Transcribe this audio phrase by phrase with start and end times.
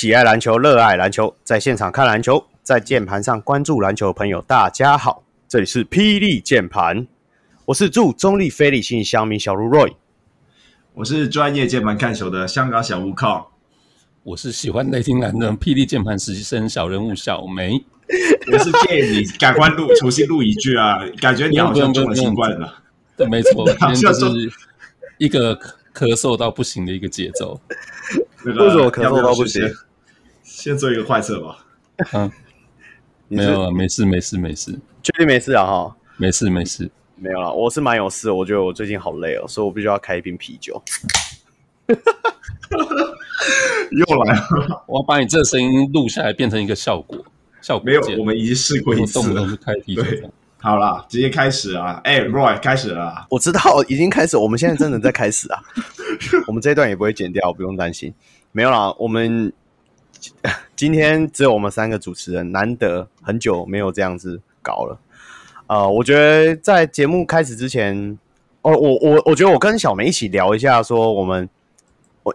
[0.00, 7.08] 喜爱篮球、热爱篮球，在现场看篮球，在键盘上关注篮球的朋友，大家好，这里是霹雳键盘，
[7.64, 9.94] 我是驻中立非理性乡民小卢 Roy，
[10.94, 13.44] 我是专业键盘看球的香港小吴康，
[14.22, 17.84] 我是喜欢雷霆篮的霹雳键盘实习生小人物小梅，
[18.52, 22.72] 我是建议你赶快录，重新录一句啊，感觉你好像中了新冠了，
[23.16, 24.48] 对，没错， 今天就是
[25.16, 25.58] 一个
[25.92, 27.60] 咳嗽到不行的一个节奏。
[28.44, 29.68] 为什么咳嗽到不行？
[30.48, 31.58] 先，做一个快测吧。
[32.14, 32.32] 嗯，
[33.28, 35.64] 没有啊，没事，没事，没事，确定没事啊？
[35.66, 37.52] 哈，没事，没事，没有了。
[37.52, 40.82] 我是蛮有事，我觉得我最近好累哦，所以我必须要开一瓶啤酒。
[43.90, 47.22] 又来了，我要把你这个声音录下来，变成一个效果。
[47.60, 49.24] 效果没有，我们已经试过一次了。
[49.24, 50.02] 动不动开啤酒。
[50.60, 52.00] 好啦，直接开始啊！
[52.04, 53.26] 哎，Roy，开始了。
[53.30, 55.62] 我知道已经开始，我们现在真的在开始啊！
[56.48, 58.12] 我们这一段也不会剪掉，不用担心。
[58.50, 59.52] 没有啦，我们
[60.76, 64.98] 今天只有我们三个主持人，难得很久没有这样子搞了。
[65.66, 68.18] 呃，我觉得在节目开始之前，
[68.62, 71.48] 哦，我我我觉得我跟小梅一起聊一下，说我们，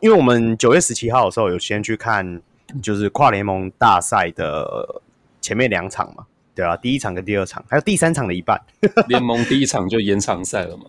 [0.02, 2.42] 因为我们九月十七号的时候有先去看，
[2.81, 5.02] 就是跨联盟大赛的
[5.42, 6.26] 前面两场嘛。
[6.56, 8.61] 对啊，第一场跟第二场，还有第三场的一半。
[9.09, 10.84] 联盟第一场就延长赛了嘛？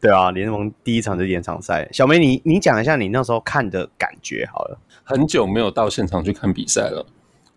[0.00, 1.88] 对啊，联盟第一场就是延长赛。
[1.92, 4.78] 小梅，你你讲一下你那时候看的感觉好了。
[5.10, 7.04] 很久没有到现场去看比赛了。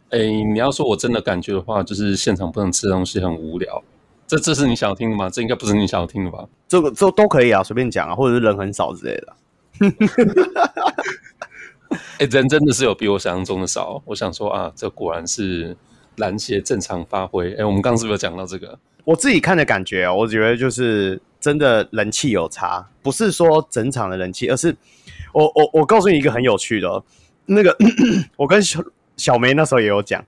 [0.09, 3.83] 哎，你要说我真的感觉的话，就是现场不能吃东西，很无聊。
[4.27, 5.29] 这这是你想要听的吗？
[5.29, 6.45] 这应该不是你想要听的吧？
[6.67, 9.33] 这个这都可以啊，随便讲啊，或者是人很少之类的。
[12.19, 14.01] 哎，人真的是有比我想象中的少。
[14.05, 15.77] 我想说啊，这果然是。
[16.17, 18.77] 篮协正常发挥，哎，我们刚刚是不是有讲到这个？
[19.03, 24.77] 我自己看的感觉，我觉得就是真的人气有差，不是说整场的人气，而是
[25.33, 27.03] 我我我告诉你一个很有趣的、哦，
[27.45, 27.75] 那个
[28.37, 28.83] 我跟小
[29.17, 30.23] 小梅那时候也有讲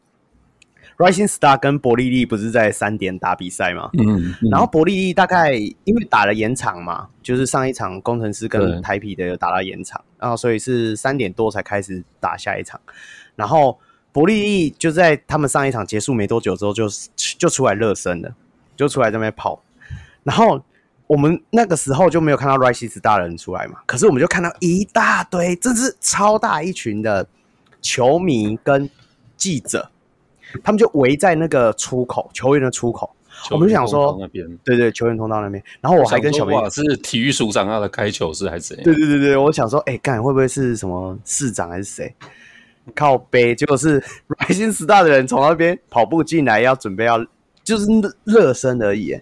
[0.97, 3.89] ，Rising Star 跟伯利利不是在三点打比赛吗？
[3.97, 12.79] 嗯，嗯，然后伯利利大概因为打了延长嘛，就是上一场工程师跟台啤的有打了延长，然后所以是三点多才开始打下一场，
[13.35, 13.79] 然后。
[14.15, 16.87] 伯利利就在他们上一场结束没多久之后就
[17.37, 18.33] 就出来热身了，
[18.73, 19.61] 就出来这边跑。
[20.23, 20.63] 然后
[21.07, 27.27] 我们那个时候就没有看到 Rising Star 人出来嘛，可是我们就看到一大堆，真是超大一群的
[27.81, 28.89] 球迷跟
[29.38, 29.89] 记者，
[30.63, 33.11] 他们就围在那个出口球员的出口。
[33.51, 35.61] 我们就想说，那边对对，球员通道那边。
[35.81, 38.81] 然后我还跟小明，是体育署长要来开球是还是谁？
[38.81, 42.16] 对对对对，我想说，哎，干会不会是什么市长还是谁？
[42.95, 43.99] 靠背，结果是
[44.39, 47.23] Rising Star 的人从那边跑步进来，要准备要
[47.63, 47.85] 就是
[48.23, 49.19] 热身而已。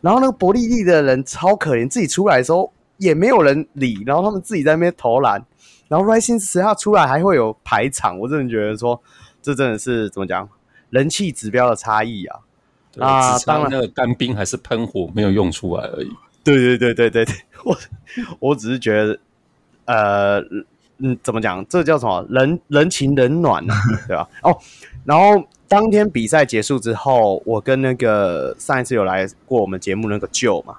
[0.00, 5.44] 然后那个伯利利的人超可怜，自己出来的时候也没有人理，然后他们自己在那边投篮。
[5.88, 9.00] 然后 Rising Star 出来还会有排场，我真的觉得说
[9.40, 10.48] 这真的是怎么讲，
[10.90, 12.40] 人气指标的差异啊！
[12.98, 16.10] 啊，当然那个干冰还是喷火没有用出来而已。
[16.42, 17.76] 对对对对对对，我
[18.38, 19.18] 我只是觉得
[19.86, 20.42] 呃。
[20.98, 21.62] 嗯，怎么讲？
[21.68, 22.24] 这叫什么？
[22.30, 23.62] 人人情冷暖，
[24.08, 24.26] 对吧？
[24.40, 24.58] 哦，
[25.04, 30.76] 然后当天比赛结束之后，我跟那个上一次有来过我们节目那个 Joe 嘛，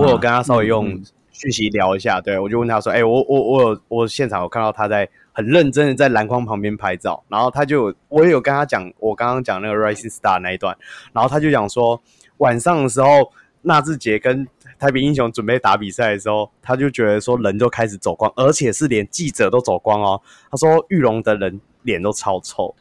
[0.00, 10.76] 我有跟他稍微用讯息聊一下，对，我就问他说：“哎，我我我有我现场有看到他在很认真的在篮筐旁边拍照，然后他就我也有跟他讲我刚刚讲那个 Rising Star 那一段，
[11.12, 12.00] 然后他就讲说
[12.38, 13.32] 晚上的时候
[13.62, 14.46] 纳智捷跟。”
[14.78, 20.22] 台北英雄准备打比赛的时候，他就觉得说人就开始走光，而且是连记者都走光哦。
[20.48, 22.72] 他说玉龙的人脸都超臭，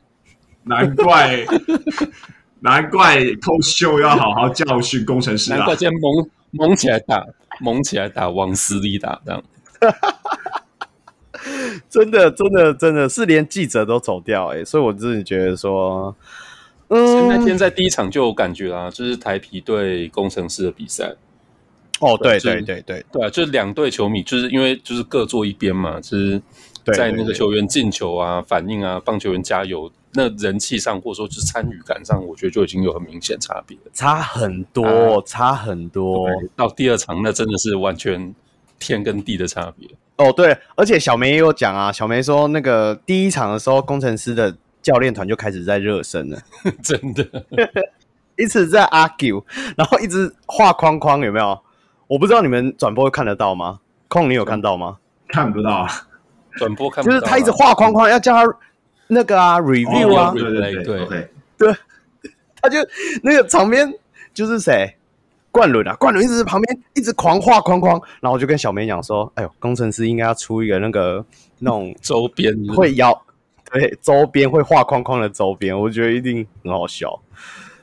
[0.67, 1.45] 难怪
[2.59, 5.57] 难怪寇秀要好好教训工程师啊！
[5.57, 7.25] 难怪今天猛猛起来打，
[7.59, 9.43] 猛起来打，往死里打这样。
[11.89, 16.15] 真的真的真的是连记者都走掉哎、欸，所以我自己觉得说，
[16.89, 21.15] 嗯，那天在第一场就有感觉啦，就是台皮对工程师的比赛。
[21.99, 26.41] 哦，对对对对对，对啊，就是两队球迷，就是因为就是各坐一边嘛，就是
[26.83, 36.27] 在那个球员进球啊、反应啊、帮球员加油，那人气上或者说就是参与感上，我觉得就已经有很明显差别了，差很多，差很多。
[36.55, 38.33] 到第二场，那真的是完全
[38.79, 39.87] 天跟地的差别。
[40.15, 46.39] 哦，对，而且小梅也有讲啊，小梅说那个第一场的时候，工程师的教练团就开始在热身了，
[46.81, 47.23] 真的，
[48.35, 49.43] 一直在 argue，
[49.77, 51.59] 然后一直画框框，有没有？
[52.07, 53.79] 我不知道你们转播会看得到吗？
[54.07, 54.97] 空，你有看到吗？
[55.27, 55.87] 看不到啊，
[56.55, 57.15] 转播看不到。
[57.15, 58.43] 就是他一直画框框，要叫他
[59.07, 61.75] 那个啊，review 啊，对对对对对，
[62.61, 62.77] 他就
[63.23, 63.93] 那个场边
[64.33, 64.93] 就是谁？
[65.49, 71.25] 冠伦啊，冠伦一直旁边一直狂画框框，然后我就跟小梅讲说：“哎呦，工程师应该要出一个那个
[71.59, 73.19] 那种 周边会摇，
[73.71, 77.19] 对，周边会画框框的周边，我觉得一定很好笑，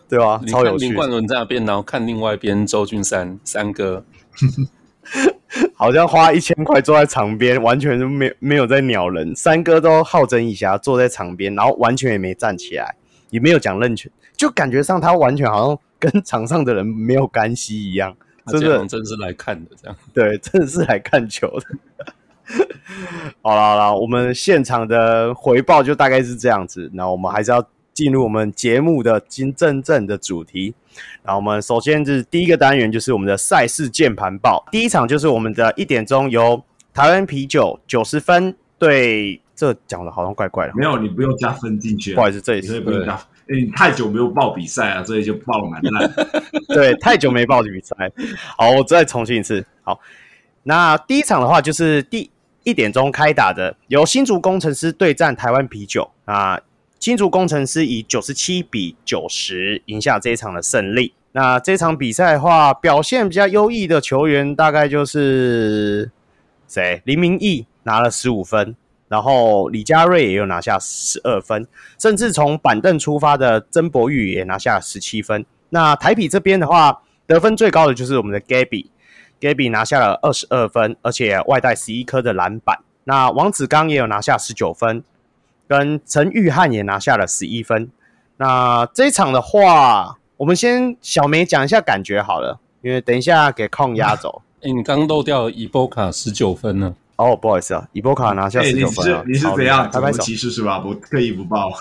[0.08, 0.40] 对吧？
[0.44, 0.86] 你超有趣。
[0.86, 4.04] 林冠伦在那边，然后看另外一边周俊山三哥，
[5.74, 9.34] 好像花一千块坐在场边，完全就没没有在鸟人。
[9.34, 12.94] 三哥都好整以暇坐在场边，然后完全也没站起来，
[13.30, 18.16] 也没有讲认全，就感觉上他完全好像跟场上的人没有干系一样。
[18.46, 21.66] 真的，真是来看的，这样对， 真的是来看球的。
[23.40, 26.90] 好了好了，我们现场的回报就大概是这样子。
[26.92, 30.74] 那我们还是要进入我们节目的金正正的主题。
[31.22, 34.62] 那我们首先是第一个单元，就是我们的赛事键盘报。
[34.70, 36.62] 第一场就是我们的一点钟由
[36.92, 40.72] 台湾啤酒九十分对，这讲的好像怪怪的。
[40.74, 42.14] 没有，你不用加分进去。
[42.14, 43.18] 不好意思，这一次不用加。
[43.48, 46.12] 因为你太久没有报比赛啊，所以就报蛮烂。
[46.68, 47.94] 对，太久没报比赛。
[48.58, 49.64] 好，我再重新一次。
[49.82, 49.98] 好，
[50.64, 52.30] 那第一场的话就是第。
[52.66, 56.58] 一点钟开打的，由新竹工程师对战台湾啤酒啊。
[57.04, 61.12] 新竹工程师以九十七比九十赢下这一场的胜利。
[61.32, 66.10] 那这场比赛的话，表现比较优异的球员大概就是
[66.66, 67.02] 谁？
[67.04, 68.74] 林明义拿了十五分，
[69.08, 71.66] 然后李佳瑞也有拿下十二分，
[71.98, 75.44] 甚至从板凳出发的曾博宇也拿下十七分。
[75.68, 78.86] 那台比这边的话，得分最高的就是我们的 Gaby。
[79.38, 82.78] Gaby 拿下了二十二分，而且外带十一颗的篮板。
[83.04, 85.04] 那王子刚也有拿下十九分，
[85.68, 87.90] 跟陈玉翰也拿下了十一分。
[88.36, 94.42] 那这一场的话，我们先小梅讲一下感觉好了，因为等一下给控压走。
[94.64, 96.94] 哎、欸，你刚漏掉伊波卡十九分呢？
[97.16, 99.90] 哦，不好意思啊，伊波卡拿下十九分、欸、你是你是怎样？
[99.90, 100.78] 种族歧视是吧？
[100.78, 101.70] 不特意不报。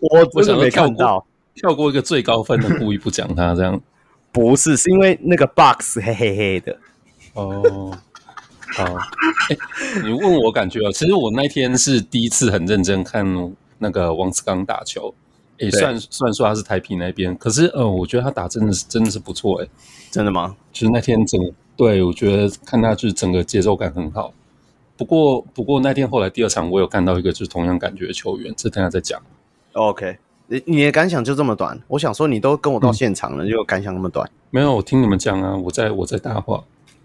[0.00, 1.24] 我真的没看到
[1.54, 3.80] 跳，跳过一个最高分的，故意不讲他这样。
[4.32, 6.76] 不是，是因为那个 box 黑黑黑的。
[7.34, 7.96] 哦，
[8.76, 8.84] 好，
[9.48, 9.58] 欸，
[10.02, 13.24] 你问我感觉啊，其实我那天是第一次很认真看
[13.78, 15.14] 那个王子刚打球。
[15.58, 19.68] 诶，虽然虽然说他是台啤那边，可是呃，我觉得他打真的是真的是不错诶。
[20.10, 20.56] 真的吗？
[20.72, 21.40] 就是那天整，
[21.76, 24.32] 对，我觉得看他就是整个节奏感很好。
[24.96, 29.20] 不过不过那天后来第二场我有看到一个就是同样感觉的球员，这等下再讲。
[29.72, 30.18] OK。
[30.46, 31.80] 你你的感想就这么短？
[31.88, 34.28] 我想说，你都跟我到现场了，嗯、就感想那么短？
[34.50, 36.62] 没有，我听你们讲啊，我在我在搭话。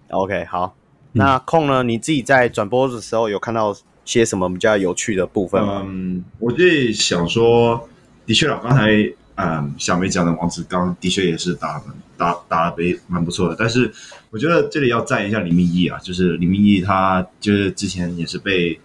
[0.09, 0.75] OK，好，
[1.13, 1.83] 那空呢？
[1.83, 3.75] 你自己在转播的时候有看到
[4.05, 5.83] 些什么比较有趣的部分吗？
[5.85, 7.89] 嗯，我自己想说，
[8.25, 8.91] 的确啊，刚才
[9.35, 11.81] 嗯小梅讲的王子刚的确也是打
[12.17, 13.91] 打打得蛮不错的，但是
[14.29, 18.79] 我觉得这里要赞一下李明义啊，就是李明义他就是之前也是被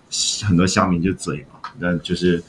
[0.47, 2.43] 很多乡民就嘴嘛，但就是。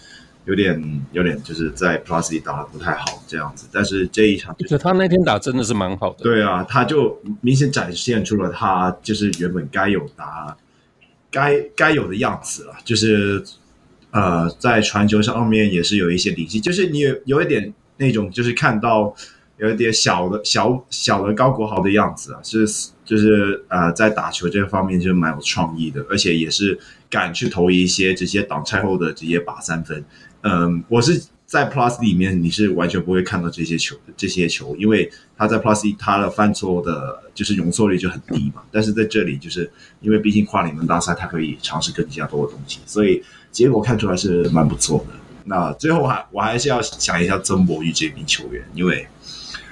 [0.46, 6.24] 有点有点就是在 Plus 里打的不太好这样子，但是这一场，就他那天打真的是蛮好的。
[6.24, 10.56] 对啊，他就明显展现出了他就是原本该有打、
[11.32, 12.76] 该该有的样子了。
[12.84, 13.44] 就是
[14.12, 19.16] 呃，在传球上面也是有一些灵气，就是你有有一点那种就是看到
[19.58, 22.68] 有一点小的小小的高国豪的样子啊，是
[23.04, 26.78] 就是呃在打球这方面就是蛮有创意的，而且也是
[27.10, 30.06] 敢去投一些这些挡拆后的这些把三分。
[30.48, 38.62] 嗯，我是在 Plus 里面，你是完全不会看到这些球，这些球，因为他在 Plus 他的犯错的，就是容错率就很低嘛。
[38.72, 39.68] 但是在这里，就是
[40.02, 45.16] 因为毕竟跨联盟大赛，他可以尝试更加多的东西，所以结果看出来是蛮不错的。
[45.46, 49.08] 那最后还我还是要讲一下曾博玉这名球员，因为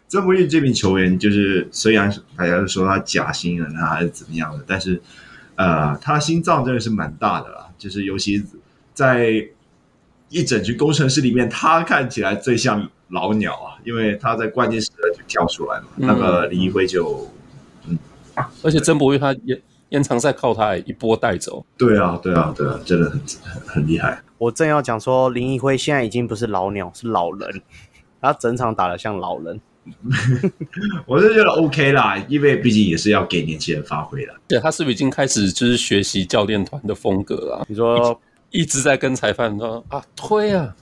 [0.08, 5.00] 曾博玉这名球员，就是虽然大家都说他假新人啊还是怎么样的，但是
[5.54, 8.44] 呃，他心脏真的是蛮大的啦，就是尤其
[8.96, 9.48] 在。
[10.34, 15.86] 一整局工程师里面，他看起来最像老鸟啊，因为他在关键时刻就跳出来嘛。
[15.98, 17.30] 嗯、那个林一辉就，
[17.88, 17.98] 嗯，
[18.64, 21.64] 而且曾博玉他延延长赛靠他一波带走。
[21.78, 24.20] 对啊，对啊，对啊，真的很很很厉害。
[24.40, 27.62] 我正要讲说，林一辉现在已经不是老鸟，是老人，
[28.20, 29.62] 他整场打得像老人。
[31.06, 34.34] 我是觉得 OK 啦，因为毕竟也是要给年轻人发挥的。
[34.48, 37.66] 对，他是不是已经开始就是学习教练团的风格啊？
[37.70, 38.20] 你说。
[38.54, 40.74] 一直在跟裁判说啊，推啊，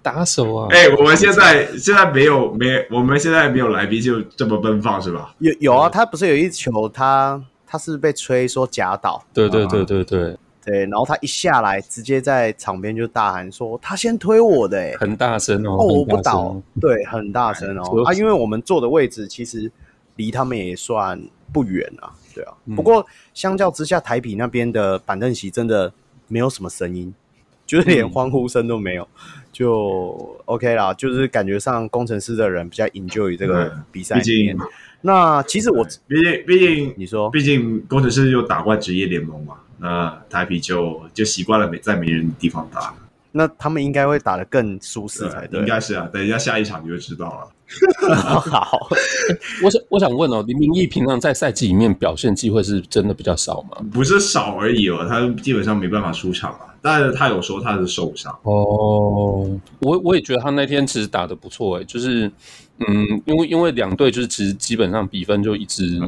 [0.00, 0.68] 打手啊！
[0.70, 5.34] 哎、欸，我们现在现在没有没，我们现在没有来宾就这么奔放是吧？
[5.40, 10.36] 有有啊，他不是有一球，他他是被吹说假倒，对对对对对。
[10.64, 19.70] 对，然后他一下来，直接在场边就大喊说他先推我的、欸，哎，很大声哦，哦，我不倒，对，很大声哦，啊，因为我们坐的位置其实
[20.16, 21.20] 离他们也算
[21.52, 25.92] 不远啊，对啊，嗯、不过相较之下，台比那边的板凳席真的。
[26.28, 27.12] 没有什么声音，
[27.66, 29.08] 就是连欢呼声都没有，
[29.52, 30.94] 就 OK 啦。
[30.94, 34.56] 就是感觉上工程师的人比较 enjoy 这个比赛里面。
[35.02, 42.94] 那其实我毕竟毕竟你说，毕竟工程师又打过职业联盟嘛，那台啤就就习惯了没在没人的地方打。
[43.32, 45.60] 那他们应该会打得更舒适才对。
[45.60, 47.52] 应该是啊，等一下下一场你就知道了。
[48.14, 48.88] 好，
[49.64, 53.76] 我想我想问哦，林明义平常在赛季里面表现机会是真的比较少吗？
[53.92, 56.74] 不是少而已哦，他基本上没办法出场啊。
[56.80, 59.58] 但是他有说他是受伤哦。
[59.80, 62.30] 我我也觉得他那天其实打得不错诶，就是
[62.78, 66.00] 嗯，因为因为两队就是其实基本上比分就一直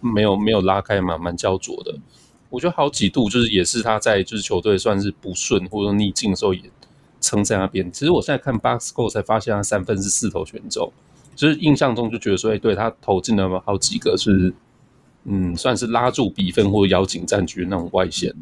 [0.00, 1.94] 没有没有拉开嘛，蛮焦灼的。
[2.50, 6.60] 我觉得好几度就是也是他在就是球队算是不顺或者逆境的时候也。
[7.20, 10.92] 撑在那边，其实我现在看 Box Go 才发现他三分是四投全中，
[11.34, 14.52] 就是印象中就觉得说，哎，对他投进了好几个是，
[15.24, 18.34] 嗯，算是拉住比分或者咬紧战局的那种外线。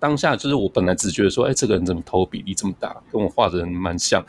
[0.00, 4.24] 当下就是我本来只觉得说，哎，这个人怎么投比例这么大，跟我画的人蛮像，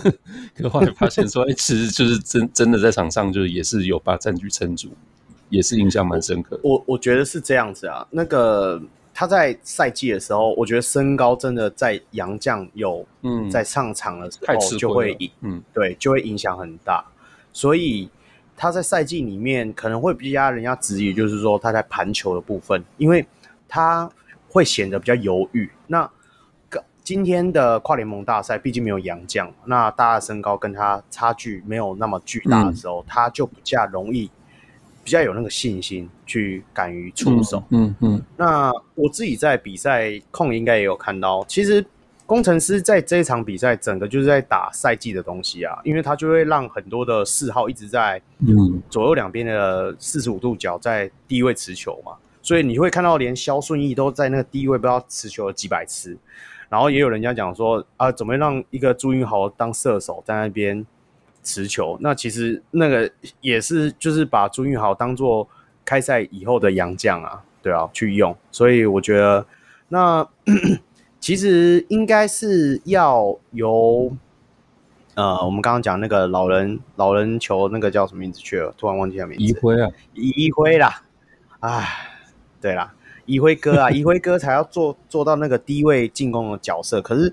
[0.54, 4.90] 可后来发现说，哎，其实就是真真的在场上就是也是有把战局撑住，
[5.48, 6.60] 也是印象蛮深刻。
[6.62, 8.82] 我我觉得是这样子啊，那个。
[9.16, 17.04] 他在赛季的时候，我觉得身高真的在杨将有嗯在上场的时候就会影嗯对就会影响很大，
[17.52, 18.10] 所以
[18.56, 23.24] 他在赛季里面可能会比较人家质疑，就是说他在盘球的部分，因为
[23.68, 24.10] 他
[24.48, 25.70] 会显得比较犹豫。
[25.86, 26.10] 那
[27.04, 34.30] 今天的跨联盟大赛毕竟没有杨将，那大家的身高跟他差距没有那么巨大的时候，嗯、他就比较容易。
[35.04, 38.22] 比较有那个信心去敢于出手，嗯嗯，嗯。
[38.38, 41.84] 那我自己在比赛控应该也有看到，其实
[42.24, 56.16] 工程师在这一场比赛整个就是在打赛季的东西啊，因为他就会让很多的四号一直在嗯左右两边的四十五度角在低位持球嘛，所以你会看到连肖顺义都在那个低位不知道持球了几百次，
[56.70, 60.86] 然后也有人家讲说啊，怎么让一个朱云豪当射手在那边。
[61.44, 63.08] 持球，那其实那个
[63.42, 65.46] 也是，就是把朱云豪当做
[65.84, 68.34] 开赛以后的洋将啊，对啊，去用。
[68.50, 69.46] 所以我觉得，
[69.88, 70.26] 那
[71.20, 74.16] 其实应该是要由
[75.14, 78.74] 呃，我们刚刚讲那个老人老人球那个叫什么名字去了？
[78.78, 79.44] 突然忘记他名字。
[79.44, 81.02] 一辉啊，一辉啦，
[81.60, 81.86] 哎，
[82.60, 82.94] 对啦，
[83.26, 87.02] 一辉哥啊，一辉哥才要做做到那个低位进攻的角色。
[87.02, 87.32] 可是，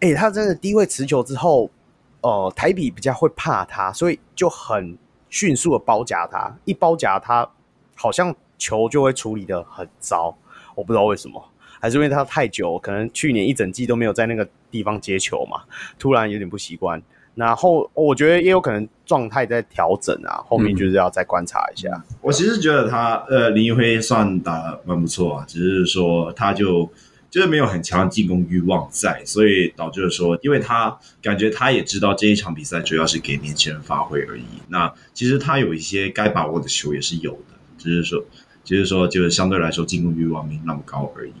[0.00, 1.70] 哎、欸，他真的低位持球之后。
[2.20, 4.96] 哦、呃，台比比较会怕他，所以就很
[5.30, 6.52] 迅速的包夹他。
[6.64, 7.48] 一包夹他，
[7.94, 10.36] 好像球就会处理得很糟。
[10.74, 11.42] 我不知道为什么，
[11.80, 15.62] 还是因为他太久，可能去年一整季都没有在那个地方接球嘛，
[15.98, 17.00] 突然有点不习惯。
[17.34, 22.02] 然后我觉得也有可能状态在调整啊，后面就是要再观察一下。
[22.20, 26.90] 我其实觉得他呃林一辉算打蛮不错啊，只是说他就。
[27.30, 34.44] 就是没有很强的进攻欲望在，所以导致了说，因为他感觉他也知道这一场比赛主要是给年轻人发挥而已。
[34.68, 38.24] 那其实他有一些该把握的球也是有的，只是说，
[38.64, 41.32] 只是说，就是相对来说进攻欲望没那么高而已。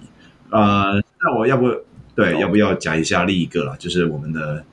[0.50, 1.68] 呃，那我要不
[2.14, 3.76] 对，要不要讲一下另一个了？
[3.78, 4.64] 就是我们的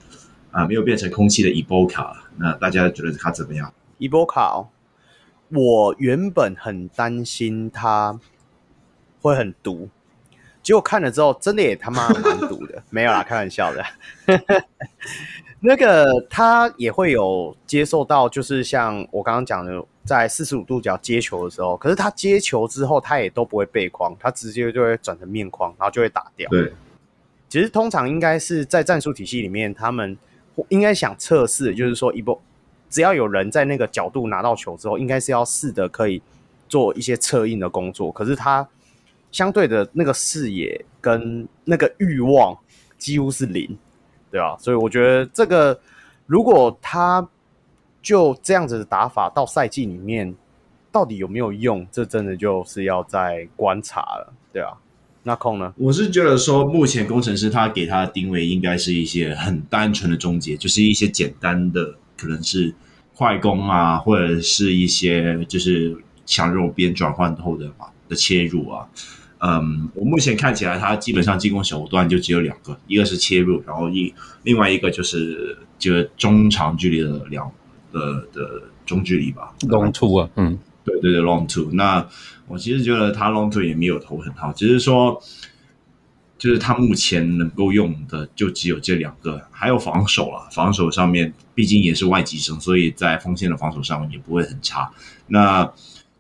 [0.51, 2.23] 啊、呃，没有变成空气的伊波卡。
[2.37, 3.73] 那大家觉得他怎么样？
[3.97, 4.67] 伊波卡哦，
[5.49, 8.19] 我原本很担心他
[9.21, 9.89] 会很毒。
[10.65, 13.85] 结果看了之后，真的也他妈蛮毒的， 没有啦，开玩笑的。
[15.61, 26.49] 那个他也会有接受到，就是像我刚刚讲的，在四十五度角接球的时候，可是他接球之后，他也都不会背框，他直接就会转成面框，然后就会打掉。
[26.49, 26.73] 对，
[27.47, 30.17] 其实通常应该是在战术体系里面，他们
[30.69, 32.41] 应该想测试，就是说一波
[32.89, 36.23] 只要有人在那个角度拿到球之后，应该是要试着可以
[36.67, 38.67] 做一些策应的工作，可是他。
[39.35, 42.57] 相对的那个视野跟那个欲望
[42.97, 43.77] 几乎是零，
[44.31, 44.55] 对吧？
[44.57, 45.77] 所以我觉得这个
[46.25, 47.27] 如果他
[48.01, 50.33] 就这样子的打法到赛季里面
[50.89, 54.71] 到底有没有用，这真的就是要再观察了，对啊。
[55.23, 55.73] 那空呢？
[55.75, 62.73] 我是觉得说，目前工程师他给他的定位应该是一些很单纯的终结，就是一些简单的，可能是
[63.13, 67.69] 快攻啊，或者是一些就是强弱边转换后的
[68.07, 68.87] 的切入啊。
[69.47, 74.11] 嗯，我目前看起来，他基本上进攻手段就只有两个，一个是切入，然后一
[74.41, 77.51] 另外一个就是就是中长距离的两
[77.91, 81.69] 的的中距离吧，long two 啊，嗯，对对对，long two。
[81.73, 82.07] 那
[82.47, 85.21] 我其实觉得他 long two 也没有投很好，只是说
[86.37, 94.91] 就是他目前能够用的就只有这两个，还有防守啊，防守上面毕竟也是外籍生，所以在锋线的防守上面也不会很差。
[95.27, 95.71] 那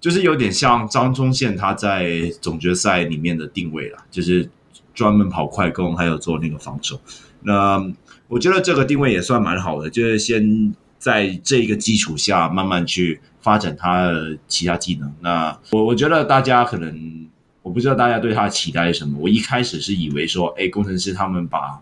[0.05, 4.47] 就是有点像张忠宪他在总决赛里面的定位了，就是
[4.93, 7.01] 专门跑快攻，还有做那个防守。
[7.41, 7.83] 那
[8.27, 15.11] 我觉得这个定位也算蛮好的，就是先在这个基础下慢慢去发展他的其他技能。
[15.21, 17.27] 那我我觉得大家可能，
[17.63, 19.17] 我不知道大家对他的期待是什么。
[19.19, 21.81] 我一开始是以为说，哎，工程师他们把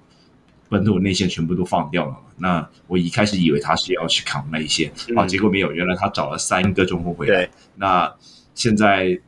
[0.73, 2.17] 本土内线全部都放掉了。
[2.37, 7.47] 那我一开始以为他是要去扛内线，啊，结果没有，原来他找了三个中锋回来。
[7.75, 8.11] 那
[8.55, 9.19] 现在，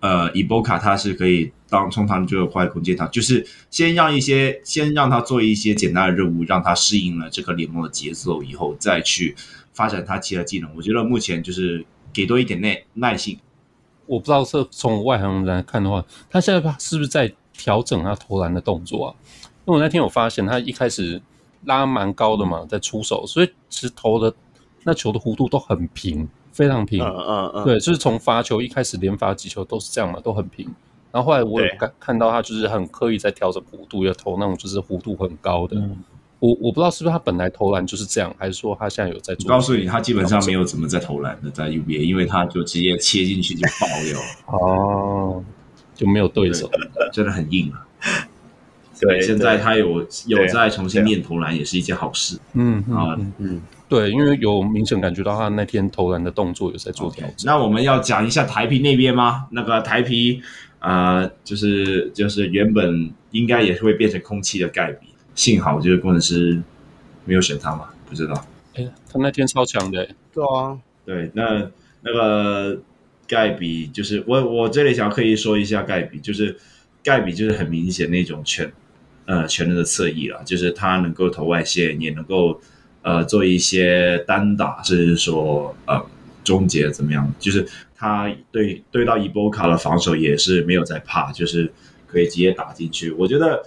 [0.00, 1.50] 呃，伊波卡他是可以。
[1.70, 9.36] 当充当这个快攻接他，就是先让一些，先让他做一些简单的任务，让他适应了这个联盟的节奏以后，再去
[9.74, 10.70] 发展他其他技能。
[10.74, 13.38] 我觉得目前就是给多一点耐耐性。
[14.06, 19.14] 我不知道是从外行人来看的话，他现在是不是在调整他投篮的动作啊？
[19.68, 21.20] 因为我那天有发现他一开始
[21.66, 24.34] 拉蛮高的嘛，在出手，所以其实投的
[24.84, 27.04] 那球的弧度都很平，非常平。
[27.04, 30.66] 嗯嗯嗯，对，就是从罚球一开始连罚几球都是这样嘛，都很平。
[31.12, 35.76] 然后后来我也看看到他就是很刻意在调整弧度，要投那种就是弧度很高的。
[35.76, 35.98] 嗯、
[36.38, 39.52] 我我不知道是不是他本来投篮就是这样，还是说他现在有在做？
[39.52, 44.24] 我告诉你，他基本上没有怎么在投篮的，在 UBA，因为他就直接切进去就爆掉了。
[44.46, 45.44] 哦，
[45.94, 46.70] 就没有对手，
[47.12, 47.84] 真的很硬啊。
[49.00, 52.38] 对，现在他有有在重新练投篮，也是一件好事。
[52.54, 57.36] 嗯啊嗯，嗯，对，因为有明显感觉到他那天投篮的动作有在做调整。
[57.36, 59.46] Okay, 那我们要讲一下台啤那边吗？
[59.52, 60.42] 那个台啤。
[60.80, 66.62] 啊、呃，就是就是原本应该也是会变成空气的盖比，幸好就是工程师
[67.24, 68.46] 没有选他嘛，不知道。
[68.76, 70.08] 哎呀，他那天超强的。
[70.32, 71.68] 对啊，对，那
[72.02, 72.80] 那个
[73.26, 76.56] 盖比就是我我这里想要刻意说一下盖比，就是
[77.02, 78.70] 盖比就是很明显那种全
[79.28, 82.60] 呃全能的侧翼了，就是他能够投外线，也能够
[83.02, 86.04] 呃做一些单打，甚至说呃
[86.42, 87.64] 终结怎么样，就是。
[88.00, 91.68] 他对对到伊波卡的防守也是没有在怕，就是
[92.06, 93.10] 可以直接打进去。
[93.10, 93.60] 我觉得，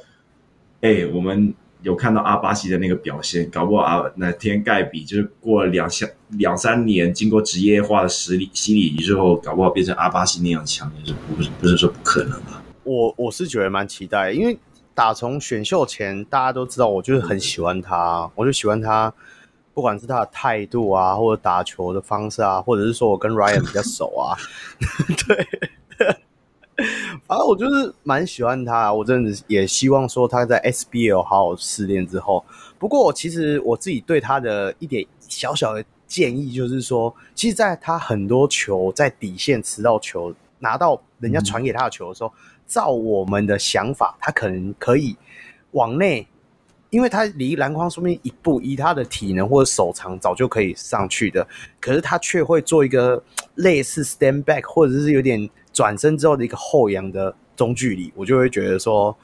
[0.80, 12.64] 哎，我们有看到阿巴西的那个表现，搞不好啊，那天盖比就是过了两三两三年，经过职业化的洗礼洗礼之后，搞不好变成阿巴西那样强，也是不是不是说不可能的。
[12.86, 14.58] 我我是觉得蛮期待，因为
[15.02, 19.12] 打从选秀前大家都知道，我就是很喜欢他，我就喜欢他。
[19.74, 24.38] 不管是他的态度啊，或者打球的方式啊，或者是说我跟 Ryan 比较熟啊，
[25.26, 25.48] 对，
[27.26, 28.94] 反正我就是蛮喜欢他。
[28.94, 32.46] 我真的也希望说他在 SBL 好好试炼之后。
[32.78, 42.34] 不过，其实我自己对他的一点小小的建议就是说，其实在他很多球在底线吃到球，拿到人家传给他的球的时候，嗯、
[42.72, 45.18] 照我们的想法，他可能可以
[45.72, 46.26] 往内。
[46.90, 51.48] 因为他离篮筐说明一步，以他的体能或者手长，早就可以上去的。
[51.80, 53.24] 可是他却会做一个
[53.56, 59.18] 类似 stand back，或者是有点转身之后的一个后仰的中距离，我就会觉得说，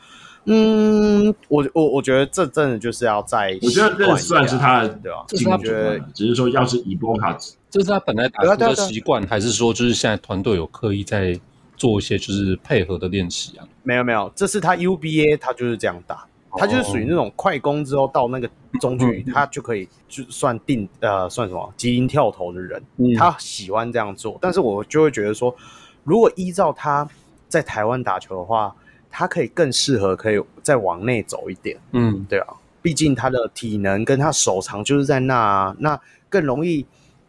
[0.46, 5.26] 嗯，我我我觉得这真的就是要在，我觉得这算是他的对吧？
[5.28, 7.38] 这是他觉得，只是说要是以波卡，
[7.70, 11.38] 这是他本来打球的习惯，还是说就是现在团队有刻意在
[11.78, 13.66] 做一些就是配合的练习啊？
[13.84, 16.28] 没有没有，这是他 UBA，他就是这样打。
[16.60, 22.82] 他就是属于那种快攻之后到那个中距离，他就可以就算定呃算什么急停跳投的人，
[23.16, 24.40] 他喜欢这样做。
[24.42, 25.56] 但是我就会觉得说，
[26.04, 27.08] 如果依照他
[27.48, 28.76] 在台湾打球的话，
[29.12, 31.78] 他可以更适合可以再往内走一点。
[31.92, 32.48] 嗯，对啊，
[32.82, 36.84] 毕竟他的体能跟他手长就是在那，那更容易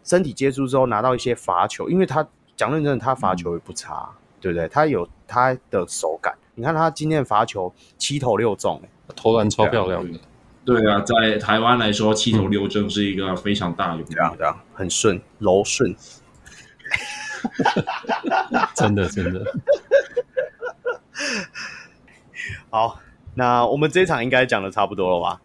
[0.05, 4.09] 身体接触之后拿到一些罚球，因为他讲认真的，他罚球也不差，
[4.41, 4.69] 对不对？
[4.69, 6.35] 他有他的手感。
[6.55, 8.83] 你看他今天罚球七投六中，
[9.15, 10.19] 投篮超漂亮的。
[10.65, 15.95] 对啊，在台湾来说，七投六中是一个非常大的，这样这样很顺柔顺。
[18.75, 19.41] 真 的真的。
[22.71, 23.01] 好，
[23.35, 25.41] 那我们这一场应该讲的差不多了吧？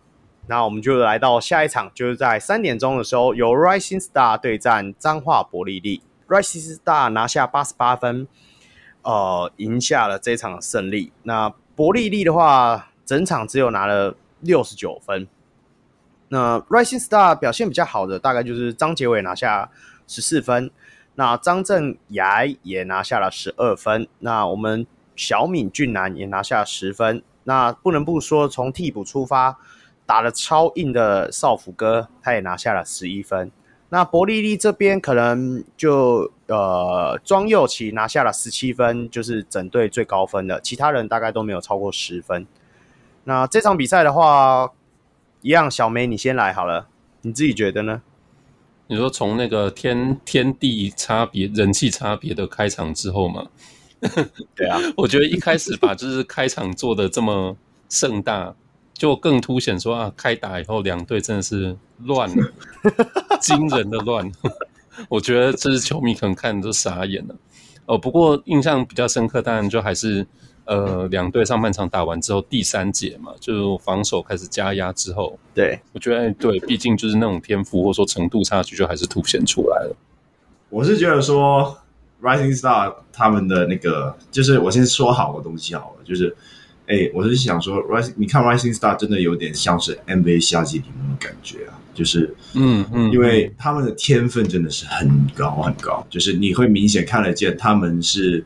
[0.48, 6.02] 那我们就来到下一场，就是在三点钟的时候，由 Rising Star 对战彰化伯利利。
[6.28, 8.28] Rising Star 拿下八十八分。
[9.04, 11.12] 呃，赢下了这场胜利。
[11.24, 15.28] 那伯利利的话，整场只有拿了六十九分。
[16.30, 19.70] 那 Rising Star 表现比较好的，大概就是张杰伟拿下
[20.08, 20.72] 十四分，
[21.16, 24.08] 那张镇崖也拿下了十二分。
[24.20, 27.22] 那我们小敏俊男也拿下十分。
[27.44, 29.60] 那不能不说，从替补出发
[30.06, 33.52] 打了超硬的少辅哥，他也拿下了十一分。
[33.94, 42.48] 那伯利利这边可能就呃庄佑琪拿下了十七分，就是整队最高分的，其他人大概都没有超过十分。
[43.26, 44.72] 那这场比赛的话，
[45.42, 46.88] 一样，小梅你先来好了，
[47.22, 48.02] 你自己觉得呢？
[48.88, 53.46] 你说从那个天天地差别、人气差别的开场之后嘛，
[54.56, 57.56] 对啊， 我觉得一开始把就是开场做的这么
[57.90, 58.56] 盛大，
[58.94, 62.52] 就更凸显说啊，开打以后两队真的是乱了，
[63.42, 64.32] 惊人的乱。
[65.10, 67.36] 我觉得这是球迷可能看都傻眼了。
[67.88, 70.26] 哦，不过印象比较深刻，当然就还是
[70.66, 79.96] 呃，两队上半场打完之后，第三节嘛，就防守开始加压之后，对，我觉得哎，对，毕竟就是那种天赋或者说程度差距，就还是凸显出来了。
[80.70, 81.76] 我是觉得说
[82.22, 86.34] ，Rising Star 他们的那个，就是我先说好的东西好了，就是。
[86.86, 98.44] 哎，我是想说，Rising，你看 Rising Star 真的有点像是 NBA 夏季联盟的感觉啊，就是，嗯嗯，因为他们的天分真的是很高很高，就是你会明显看得见他们是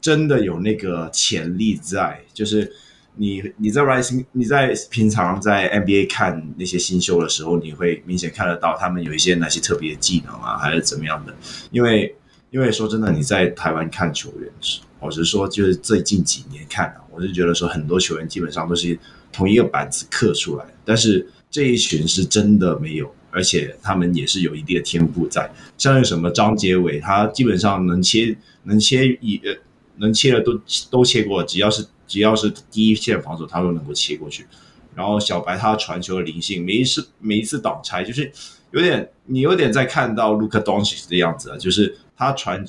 [0.00, 2.72] 真的有那个潜力在，就是
[3.14, 11.32] 你你在 Rising，你在平常在 NBA 看那些新秀的时候，你会明显看得到他们有一些哪些特别的技能啊，还是怎么样的，
[11.70, 12.16] 因为
[12.50, 14.80] 因为说真的，你在台湾看球员是。
[14.98, 18.98] 我是说，就是最近几年看啊，我是觉得说很多球员基本上都是
[19.32, 25.50] 同一个板子刻出来的，但是这一群是真的没有，而且他们也是有一定的天赋在。
[25.78, 29.56] 像什么张杰伟，他基本上能切能切一呃
[29.96, 34.46] 能切的都都切过，只要是只要是第一线防守，他都能够切过去。
[34.94, 38.30] 然后小白他传球的灵性，每一次每一次挡拆，就是
[38.72, 42.62] 有点你有点在看到卢卡东契的样子啊，就是他传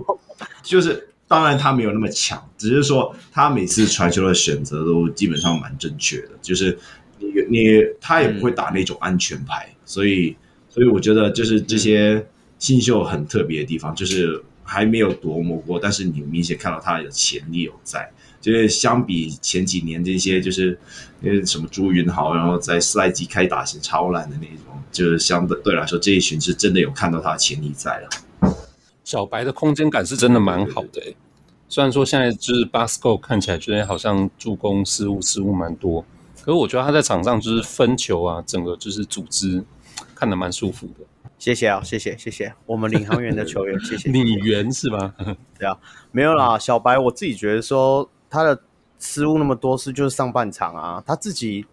[0.62, 1.07] 就是。
[1.28, 6.76] 当然他没有那么强，只是说他每次传球的选择都基本上蛮正确的，就是
[7.18, 7.68] 你你
[8.00, 10.34] 他也不会打那种安全牌，所以
[10.70, 12.26] 所以我觉得就是这些
[12.58, 18.10] 新秀很特别的地方，就是还没有琢磨过，但是你明显看到他的潜力有在，
[18.40, 20.78] 就是相比前几年这些就是
[21.44, 28.08] 什么朱云豪，然后在赛季开打前超烂的那种，就是相对来说这一群是真的有看到他的潜力在了。
[29.08, 31.16] 小白的空间感是真的蛮好的，欸，
[31.66, 36.04] 虽然说现在就是 Basco 看起来觉得好像助攻失误失误蛮多，
[36.42, 39.64] 可是我觉得他在场上就是分球啊，整个就是组织
[40.14, 41.06] 看得蛮舒服的。
[41.38, 44.10] 谢谢啊，谢谢谢谢我们领航员的球员，谢谢。
[44.12, 45.14] 你员是吧？
[45.58, 45.74] 对啊，
[46.12, 48.60] 没有啦，小白我自己觉得说他的
[48.98, 51.64] 失误那么多是就是上半场啊，他自己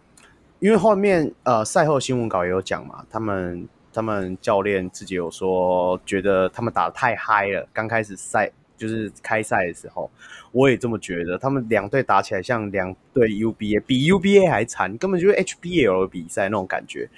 [0.62, 3.68] 因为后面呃赛后新闻稿也有讲嘛，他们。
[3.96, 7.66] 他们教练自己有说，觉得他们打得太嗨了。
[7.72, 10.12] 刚开始赛就是开赛的时候，
[10.52, 11.38] 我也这么觉得。
[11.38, 17.10] 他们两队打起来像两队 UBA，比 UBA 还惨，根本就是 HBL 比赛那种感觉。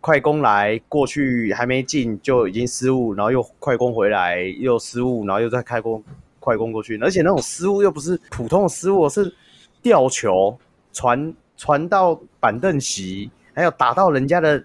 [0.00, 6.02] 快攻来过去还没进就已经失误，然后又快攻回来又失误，然后又再开攻
[6.40, 9.32] 快攻过去，而且那种失误又不是普通的失误，是
[9.80, 10.58] 吊球
[10.92, 14.64] 传传到板凳席，还有打到人家的。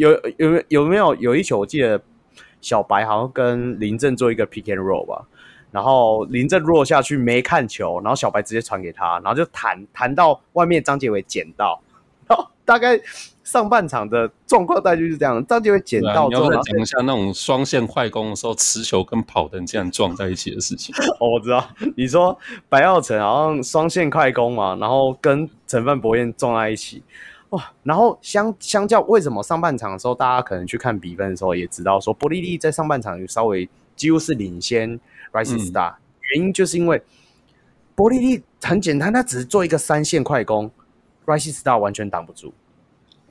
[0.00, 1.58] 有有有没有有一球？
[1.58, 2.00] 我记得
[2.62, 5.26] 小白好像跟林振做一个 pick and roll 吧，
[5.70, 11.82] 然后林振落下去没看球，然后小白直接传给他，然后就弹弹到外面，张杰伟捡到，
[12.26, 12.98] 然后大概
[13.44, 20.94] 上半场的状况大概就是这样，张杰伟捡到之后，你要再讲一下那种双线快攻的时候持球跟跑的这样撞在一起的事情。
[21.20, 22.38] 哦，我知道，你说
[22.70, 27.02] 白耀成好像双线快攻嘛，然后跟陈范博彦撞在一起。
[27.50, 35.00] 哇，然后相相较，为什么上半场的时候，大家可能去看比分的时候，也知道说，波利利在上半场有稍微几乎是领先
[35.32, 35.98] Rising Star，、嗯、
[36.32, 37.02] 原因就是因为
[37.96, 40.70] 波利利很简单，他只是做一个三线快攻
[41.26, 42.52] ，Rising Star 完全挡不住，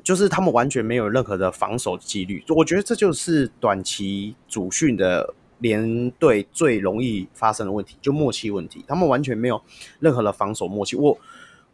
[0.03, 9.61] 就是他们完全没有任何的防守纪律，我觉得这就是短期主训的连队最容易发生的问题，就默契问题，他们完全没有
[10.01, 11.17] 任何的防守默契，我。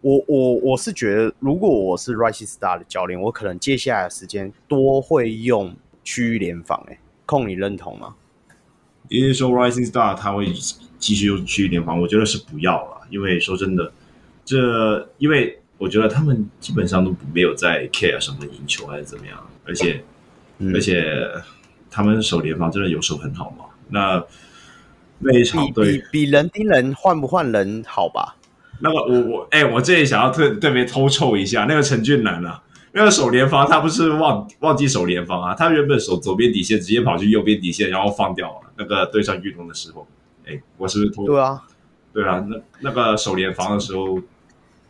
[0.06, 6.86] 我我我是觉得，如果我是 Rising Star 的教练，我可能接下来的时间多会用区域联防。
[6.88, 8.14] 哎，控你认同吗？
[9.10, 10.54] 因为说 Rising Star 他会
[11.00, 13.08] 继续用区域联防，我觉得是不要了。
[13.10, 13.92] 因为说真的，
[14.46, 20.04] 这因为我觉得他们基本上都没有在 care 什么赢球还是怎么样，而且、
[20.60, 21.04] 嗯、而且
[21.90, 23.66] 他们守联防真的有时候很好嘛。
[23.90, 24.24] 那
[25.18, 28.36] 那一场对，比，比人盯人换不换人好吧？
[28.80, 32.62] 那个我我哎、欸，我这里想要特特别偷臭一下那个陈俊南啊，
[32.92, 38.72] 那个守联防他不是忘忘记守联防啊，他原本守左边底线，直接跑去右边底线，然后放掉了。
[38.78, 40.06] 那个对上运动的时候，
[40.46, 41.26] 哎、欸，我是不是偷？
[41.26, 41.64] 对啊，
[42.14, 44.20] 对啊，那那个守联防的时候，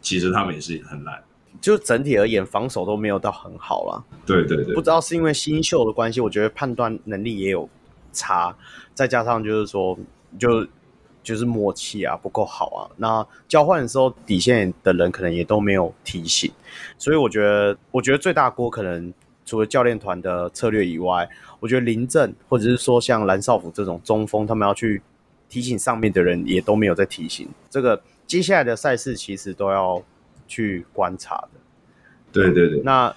[0.02, 1.24] 其实他们也是很烂，
[1.62, 4.04] 就整体而言防守都没有到很好啦。
[4.26, 7.70] 对对对，不知道是因为新秀的关系，我觉得判断能力也有
[8.12, 8.56] 差，
[8.96, 9.96] 再加上就是说
[10.40, 10.66] 就。
[11.26, 16.52] 就是默契啊不够好啊，那交换的时候底线的人可能也都没有提醒，
[17.00, 19.12] 所以我觉得，我觉得最大锅可能
[19.44, 21.28] 除了教练团的策略以外，
[21.60, 25.02] 我觉得林振或者是说像蓝少辅这种中锋，他们要去
[25.50, 27.50] 提醒上面的人也都没有在提醒。
[27.70, 30.02] 这个接下来的赛事其实都要
[30.48, 31.50] 去观察的。
[32.32, 32.82] 对对对。
[32.84, 33.14] 那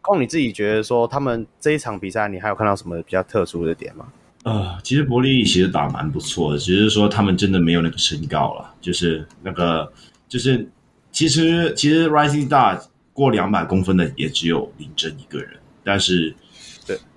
[0.00, 4.06] 空你自己觉得说他们这一场比赛，你还有看到什么比较特殊的点吗？
[4.42, 9.92] 呃，其实伯利利其实打蛮不错的，只是说他们真的没有那个身高了，就是那个
[10.28, 10.68] 就是
[11.10, 16.34] 其实其实 Rising Star 过两百公分的也只有林正一个人，但是。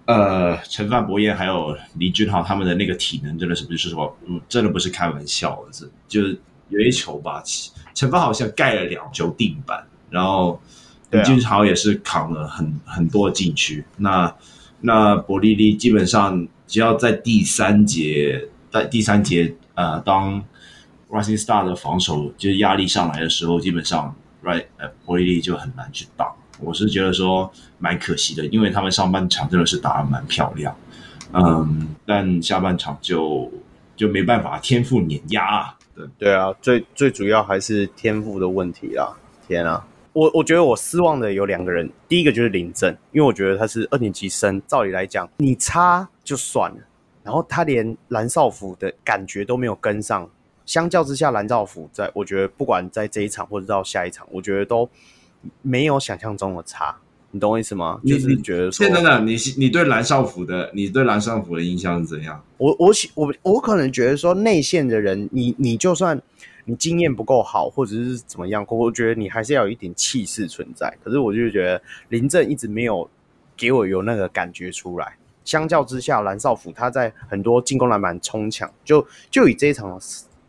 [0.08, 7.42] 呃，陈范博彦还有李俊豪他们的那个体能真的是不是说，嗯，真的不是开玩笑的，是就是有一球吧，
[7.96, 10.62] 陈范好像盖了两球定板，然后
[11.10, 13.84] 李俊豪也是扛了很很多禁区。
[13.98, 14.32] 那
[14.80, 20.44] 那伯利利基本上只要在第三节，在第三节呃，当
[21.10, 26.34] Rising Star 的防守就是压力上来的时候，基本上 Right 呃伯利利就很难去挡。
[26.60, 30.76] 我是觉得说蛮可惜的，因为他们上半场真的是打得蛮漂亮，
[31.34, 33.52] 嗯，但下半场就
[33.96, 35.78] 就没办法，天赋碾压啊。
[35.94, 39.08] 对对啊，最最主要还是天赋的问题啊。
[39.48, 46.78] 天啊，我我觉得我失望的有两个人，第一个就是林正，因为我觉得他是二年级生，照理来讲你差就算了，
[47.22, 50.30] 然后他连蓝少辅的感觉都没有跟上，
[50.66, 54.90] 相较之下蓝少辅在我觉得不管在这一场或者到下一场，我觉得都。
[55.62, 56.98] 没有想象中的差，
[57.30, 58.00] 你懂我意思吗？
[58.02, 62.44] 你就是觉得说，真的，你你对蓝少辅的，你对蓝少辅的印象是怎样？
[62.58, 66.20] 我我我我可能觉得说内线的人，你你就算
[66.66, 70.94] 你经验不够好，或者是怎么样，我觉得你还是要有一点气势存在。
[71.04, 73.10] 可是我就觉得林正一直没有
[73.56, 75.16] 给我有那个感觉出来。
[75.44, 80.00] 相较之下，蓝少辅他在很多进攻篮板冲抢，就就以这一场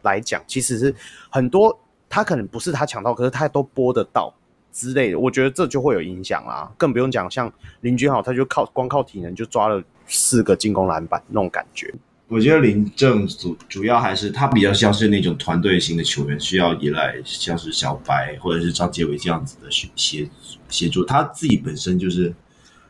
[0.03, 0.95] 来讲，其实是
[1.31, 4.35] 很多他可能不是他抢到，可是他都拨得到。
[4.73, 7.51] 之类的，我觉得这就会有影响啦，更不用讲像
[7.81, 11.91] 林君豪，他就靠光靠体能就抓了四个进攻篮板那种感觉。
[12.29, 20.29] 我觉得林正主主要还是他比较像是那种团队型的球员，需要依赖像是小白或者是张杰伟这样子的协协
[20.69, 21.05] 协助。
[21.05, 22.35] 他自己本身就是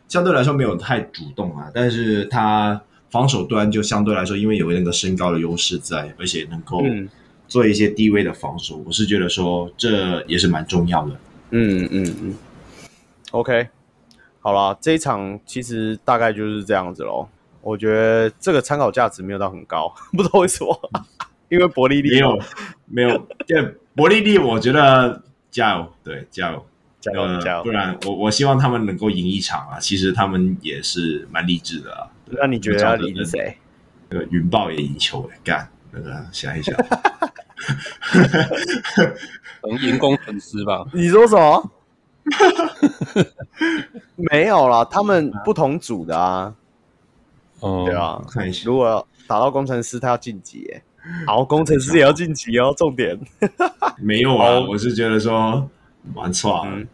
[0.08, 6.82] 相对来说没有太主动啊，但是他防守端就相对来说，因为有那个身高的优势在，而且能够
[7.46, 11.16] 做一些低位的防守，我是觉得说这也是蛮重要的。
[11.50, 12.34] 嗯嗯嗯
[13.32, 13.68] ，OK，
[14.40, 17.28] 好了，这一场其实大概就是这样子喽。
[17.66, 20.90] 我觉得这个参考价值没有到很高， 不知道为什么，
[21.48, 22.38] 因为伯利利没有
[22.86, 26.64] 没有，对伯利利，我觉得加油，对加油
[27.00, 29.80] 加油、呃、加油，不然我我希望他们能够赢一场啊。
[29.80, 32.06] 其实他们也是蛮励志的啊。
[32.40, 33.58] 那你觉得要赢谁？
[34.10, 36.72] 那个云豹也赢球了，干那个想一想。
[39.68, 40.86] 能赢工程师吧？
[40.92, 41.70] 你说什么？
[44.14, 46.54] 没有啦，他们不同组的啊。
[47.60, 48.62] 哦、嗯，对啊，看一下。
[48.66, 50.82] 如果打到工程师，他要晋级，哎，
[51.26, 52.74] 好，工程师也要晋级哦。
[52.76, 53.18] 重点
[53.98, 55.68] 没有啊，我是觉得说
[56.14, 56.86] 蛮差，嗯，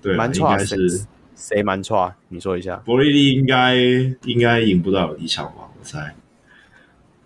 [0.00, 2.14] 对，蛮差是谁蛮差？
[2.28, 2.76] 你说一下。
[2.84, 3.74] 伯利利应该
[4.24, 5.68] 应该赢不到一场吧？
[5.78, 6.14] 我猜。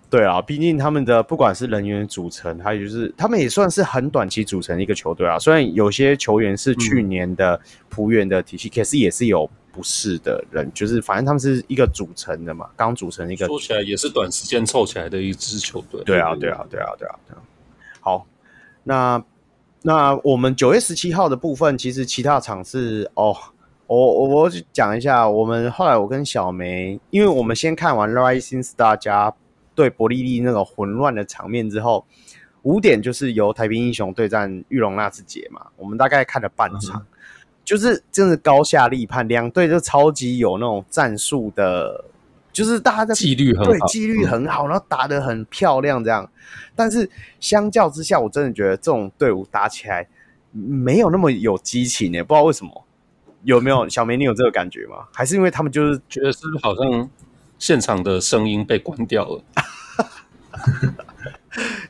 [0.08, 5.36] 对啊，毕竟他们的不管是人员组成，还有就是他们也算是很短期组成一个球队啊。
[5.36, 13.46] 虽然有些球员是去年的璞园的体系，嗯、可是也是有不是的人，就是反正他们是一个组成的嘛，刚组成一个。
[13.46, 16.02] 说起来也是短时间凑起来的一支球队。
[16.04, 17.42] 对啊，对啊，对啊，对啊，对啊。
[18.00, 18.26] 好，
[18.82, 19.22] 那
[19.82, 23.36] 那我们九月十七号的部分，其实其他场次哦，
[23.86, 29.34] 我我我讲一下，我们后来我跟小梅，因为我们先看完 Rising Star 加。
[29.76, 32.06] 对伯利利那个混乱的场面之后，
[32.62, 35.66] 五点就是由台平英雄对战玉龙纳智捷嘛。
[35.76, 37.06] 我们大概看了半场，嗯、
[37.66, 42.06] 就是真的高下立判，两队就超级有那种战术的，
[42.50, 46.26] 就是大家的纪律很好，对纪律很好，然后打得很漂亮这样。
[46.74, 50.08] 但是相较之下，我真的觉得这种队伍打起来
[50.52, 52.84] 没有那么有激情耶，不知道为什么。
[53.42, 55.08] 有没有小梅，你有这个感觉吗？
[55.12, 57.10] 还是因为他们就是觉得是不是好像？
[57.58, 59.42] 现场的声音被关掉了，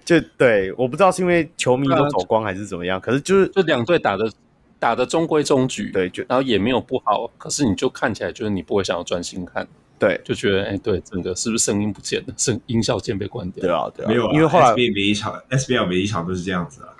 [0.04, 4.30] 就对，我不知道是因为球迷都走光还是怎么样，可是就是这两队打的
[4.78, 9.66] 打的中规中矩，对，就然后也没有不好，可是你就看起来就是你不会想要专心看，
[9.98, 16.94] 对，就觉得哎，对，整个是不是声音不见了， 声音效键被关掉，对啊，对啊，没有，因为后来 SBL 每一场 SBL 每一场都是这样子啊，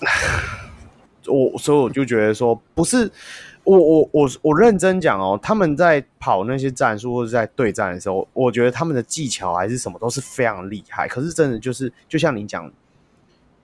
[1.26, 3.10] 我所以我就觉得说不是。
[3.62, 11.06] 我我我我认真讲哦，他们在跑那些战术或者在对战的时候，我觉得他们的技巧还是什么都是非常厉害。
[11.06, 12.72] 可是真的就是，就像你讲，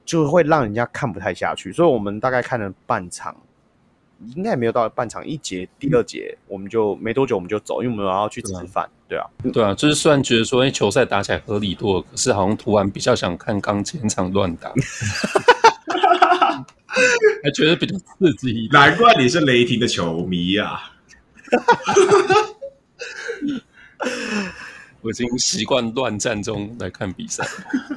[0.04, 1.72] 就会让人家看不太下去。
[1.72, 3.34] 所以我们大概看了半场，
[4.34, 8.88] 应该也没有到半场一节，第二节我们就没多久我们就走，因为我们要去吃饭。
[9.08, 14.72] 对啊，对啊，就是虽然觉得说，哎，球赛打起来合理多了，可是好像突然比较想看刚前场乱打，
[17.44, 18.68] 还觉得比较刺激。
[18.72, 20.90] 难怪你是雷霆的球迷啊！
[25.02, 27.46] 我已经习惯乱战中来看比赛。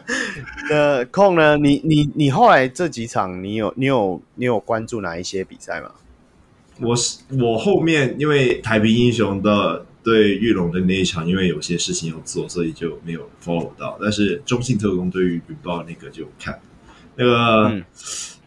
[0.70, 1.58] 呃，空呢？
[1.58, 5.90] 你你你后来这几场，你有你有你有关注哪一些比赛吗？
[6.82, 13.98] 我是我后面因为台平英雄的对玉龙的那一场，因为有些事情要做，所以就没有 follow 到。
[14.02, 16.60] 但是中信特工对于云豹那个就看
[17.16, 17.84] 那个啊、嗯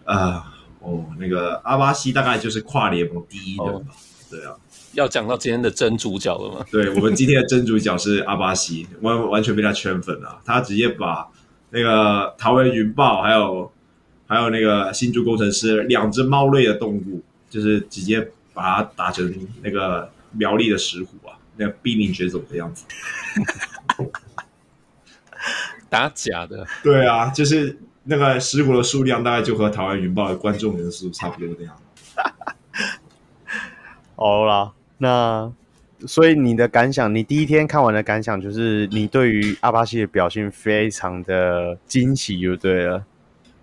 [0.04, 0.42] 呃、
[0.80, 3.90] 哦，那个阿巴西大概就是跨联盟第一人吧？
[3.90, 3.94] 哦、
[4.30, 4.56] 对啊。
[4.94, 6.66] 要讲到今天的真主角了吗？
[6.70, 10.38] 对，我们今天的真主角是阿巴西，完完全被他圈粉了。
[10.44, 11.26] 他直接把
[11.70, 13.72] 那个桃园云豹，还有
[14.26, 19.30] 还有那个新竹工程师两只猫类的动物，就是直接把它打成
[19.62, 22.86] 那个苗栗的石虎啊，那个濒临绝种的样子。
[25.90, 26.66] 打假的？
[26.82, 31.76] 对啊，就是那个石虎的数量大概就和台湾云豹的观众人数差不多那样。
[34.16, 34.72] 好啦。
[34.96, 35.52] 那
[36.06, 43.04] 所以你的感想，你第一天看完的感想就是你对于阿巴西的表现非常的惊喜，就对了。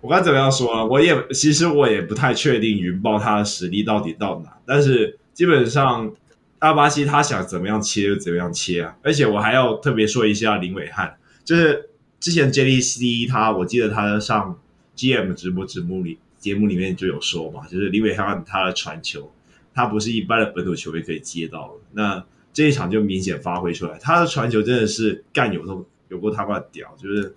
[0.00, 0.84] 我该怎么样说啊？
[0.84, 6.12] 我也其实我也不太确定云豹他的实力到底到哪，但是基本上
[6.60, 8.96] 阿巴西他想怎么样切就怎么样切啊。
[9.02, 14.58] 而且我还要特别说一下林伟汉，就是之前 JDC 他，我记得他上
[14.96, 19.30] GM 直播节目里节目里面就有说嘛，就是林伟汉他的传球。
[19.72, 27.32] 他不是一般的本土球员可以接到的，那这一场就明显发挥出来，他的传球真的是干有都有过他妈屌，就是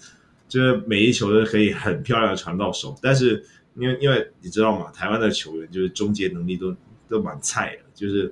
[0.53, 3.43] 就是每一球都可以很漂亮的传到手，但是
[3.75, 4.91] 因为因为你知道吗？
[4.91, 6.75] 台湾的球员就是终结能力都
[7.09, 8.31] 都蛮菜的，就是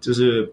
[0.00, 0.52] 就是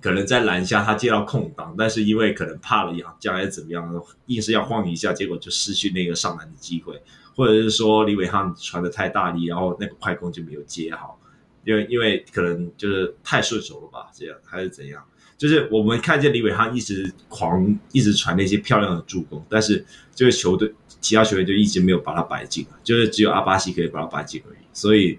[0.00, 7.02] 可能在篮下他接到空档，但是因为可能怕了呀，将来怎么样，硬是要晃一下，结果就失去那个上篮的机会，
[7.34, 11.20] 或者是说李伟汉传的太大力，然后那个快攻就没有接好。
[11.64, 15.04] 因为因为可能就是太顺手了吧，这样还是怎样？
[15.38, 24.58] 就是我们看见李伟汉一直狂一直传那些漂亮的助攻，但是这个球队其他球员就一直没有把它摆进，就是只有阿巴西可以把它摆进而已。
[24.72, 25.16] 所以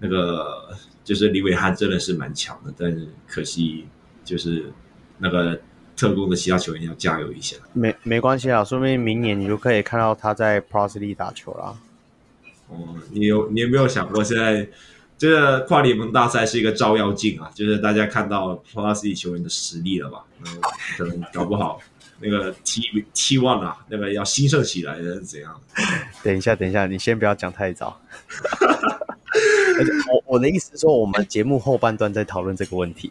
[0.00, 3.86] 那个就是李伟汉真的是蛮强的，但是可惜
[4.24, 4.72] 就是
[5.18, 5.60] 那个
[5.96, 7.56] 特工的其他球员要加油一下。
[7.72, 11.78] 没没关系啊，说不定明年你就可以看到他在 Pro 3打球了。
[12.66, 14.68] 哦，你有你有没有想过现在？
[15.22, 20.24] 这个跨联盟大赛是一个照妖镜啊，就是大家看到 Plus 球员的实力了吧？
[20.44, 20.60] 嗯，
[20.98, 21.80] 可能搞不好
[22.18, 22.82] 那个期
[23.12, 25.60] 期望啊，那个要兴盛起来的是怎样？
[26.24, 27.96] 等一下，等一下，你先不要讲太早。
[29.78, 33.08] 而且我我的意思是说，我们节目后半段再讨论这个问题。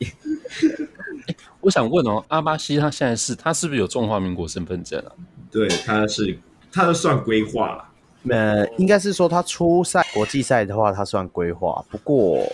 [1.62, 5.12] 我想问哦，阿巴西他现在是他是不是有中华民国身份证啊？
[5.50, 6.38] 对，他是，
[6.74, 7.88] 他是算规划了。
[8.30, 11.84] 呃，应该是说他初赛国际赛的话，他算规划。
[11.90, 12.46] 不过，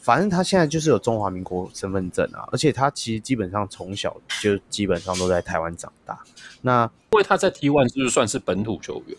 [0.00, 6.18] 反正他现在就是有中华民国身份证啊，而且他其实基本上从小就基本上都在台湾长大。
[6.60, 9.16] 那因为他在 T1 就是算是本土球员，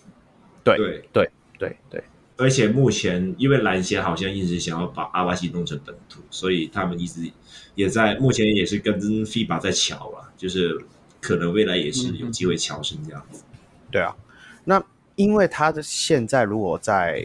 [0.64, 2.04] 对对对对对。
[2.38, 7.30] 而且目前因为篮协好像一直想要把阿巴西弄成本土，所以他们一直
[7.76, 10.80] 也在目前也是跟 FIBA 在乔啊，就是
[11.20, 13.44] 可能未来也是有机会乔成这样子。
[13.52, 13.58] 嗯、
[13.92, 14.16] 对啊，
[14.64, 14.82] 那。
[15.16, 17.24] 因为他的现在如果在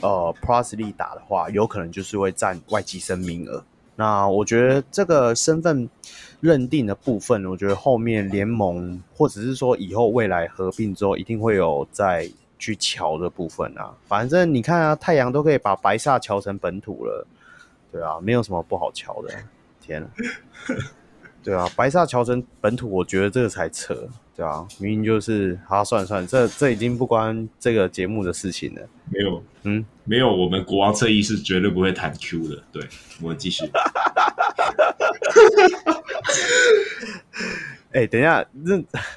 [0.00, 3.64] 呃 Prosley 打的话，有可能就是会占外籍生名额。
[3.96, 5.88] 那我觉得这个身份
[6.40, 13.94] 认定的部分，我觉得后面联盟或者是说以后未来合并之后，一定会有再去瞧的部分啊。
[14.06, 17.26] 反正你看啊，太阳都可以把白萨乔成本土了，
[17.90, 19.34] 对啊，没有什么不好瞧的。
[19.80, 20.10] 天啊，
[21.42, 24.06] 对啊，白萨乔成本土，我觉得这个才扯。
[24.36, 28.82] 对啊，明明就是，好，算了算了，这这已经不关这个节目的事情了。
[29.10, 32.62] 没有，嗯，没有，我们国王侧翼是绝对不会谈 Q 的。
[32.70, 32.86] 对，
[33.22, 33.64] 我们继续。
[37.92, 38.76] 哎、欸，等一下，那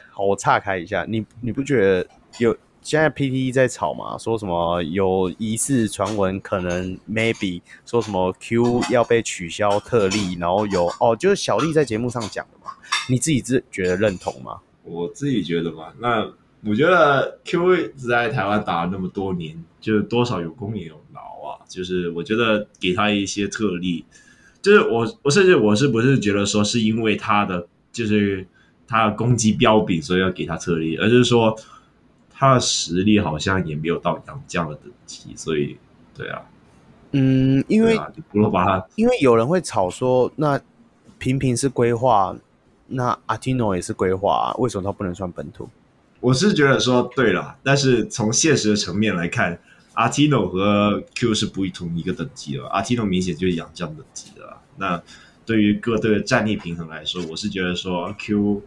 [0.09, 2.07] 好，我岔开一下，你你不觉得
[2.37, 4.17] 有现在 PTE 在吵吗？
[4.17, 12.71] 说什么有疑似传闻，可能 maybe 说什么 Q 要被取消特例，然后有哦，就是小丽在节目上讲的嘛，
[13.09, 14.57] 你自己自觉得认同吗？
[14.89, 16.31] 我自己觉得吧，那
[16.65, 21.61] 我觉得 Q 在台湾打了那么多年，就是多少有功也有劳啊。
[21.67, 24.03] 就是我觉得给他一些特例，
[24.61, 28.45] 就是我我甚至我是不是觉得说是因为他的就是
[28.87, 31.55] 他的攻击标炳，所以要给他特例，而是说
[32.29, 35.77] 他的实力好像也没有到杨绛的等级，所以
[36.17, 36.41] 对啊，
[37.11, 37.97] 嗯，因为
[38.31, 40.59] 不能把他，因为有人会吵说，那
[41.17, 42.35] 平平是归化，
[42.89, 45.69] 那阿提诺也是规划、啊，为什么他不能算本土？
[46.19, 49.57] 我是觉得说对了，但是从现实的层面来看，
[49.93, 54.57] 阿提诺和 Q 是不同一个等级的，阿提诺明显就是洋将等级的。
[54.77, 55.01] 那
[55.45, 58.61] 对于各队的战力平衡来说，我是觉得说 Q。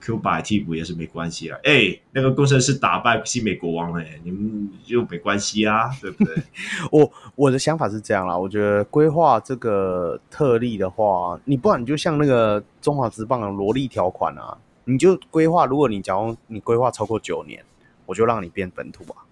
[0.00, 1.58] Q 摆替补也是没关系啊！
[1.64, 6.34] 哎、那个工程师打败新美国王了，哎，你们就没关系啊，对不对？
[6.90, 17.62] 我我的想法是这样啦，我觉得规划这个特例的话，你不然你就像那个中华职棒的萝莉条款啊，你就规划，如果你假如你规划超过九年，
[18.06, 19.22] 我就让你变本土啊。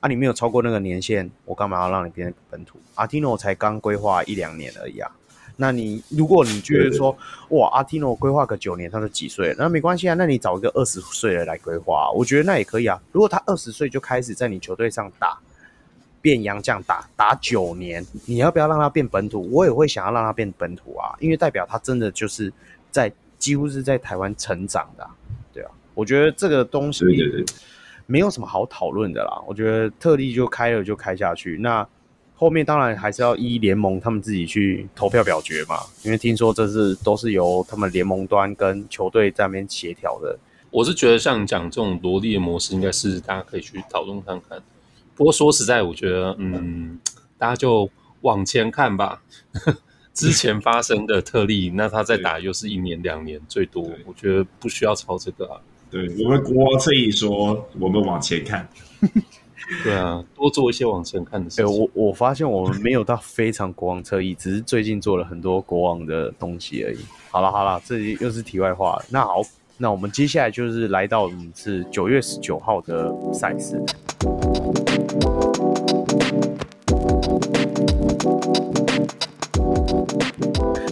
[0.00, 2.78] 啊，你没有超过那个年限，我干嘛要让你变本土？
[2.94, 5.10] 阿提诺才刚规划一两年而已啊。
[5.60, 7.10] 那你如果你觉得说，
[7.48, 9.52] 哇，阿提诺规划个九年，他是几岁？
[9.58, 13.02] 那没关系啊，那你找一个二十岁的来规划，我觉得那也可以啊。
[13.10, 15.36] 如果他二十岁就开始在你球队上打，
[16.22, 19.50] 变洋将打打九年，你要不要让他变本土？
[19.50, 22.52] 我也会想要让他变本土啊，因为代表他真的就是
[22.92, 25.10] 在几乎是在台湾成长的啊，
[25.52, 25.70] 对啊。
[25.94, 27.04] 我觉得这个东西
[28.06, 29.42] 没有什么好讨论的啦。
[29.44, 31.84] 我觉得特例就开了就开下去，那。
[32.38, 40.38] 后面当然还是要依联盟他们自己去投票表决嘛，因为听说这是都是由他们联盟端跟球队在那边协调的。
[40.70, 44.62] 我是觉得像讲这种罗力的模式，应该是大家可以去讨论看看。
[45.16, 47.00] 不过说实在，我觉得嗯，
[47.36, 49.20] 大家就往前看吧。
[50.14, 55.60] 之前发生的特例， 那他再打又是一年两年最多，我觉得不需要抄这个啊。
[55.90, 58.68] 对，我们国王特意说，我们往前看。
[59.84, 61.66] 对啊，多做一些往前看的事情。
[61.66, 66.98] 欸、我我发现我们没有到非常国王侧翼，只是最近做了很多国王的东西而已。
[67.30, 68.98] 好了好了，这又是题外话。
[69.10, 69.42] 那好，
[69.76, 73.78] 那我们接下来就是来到是九月十九号的赛事。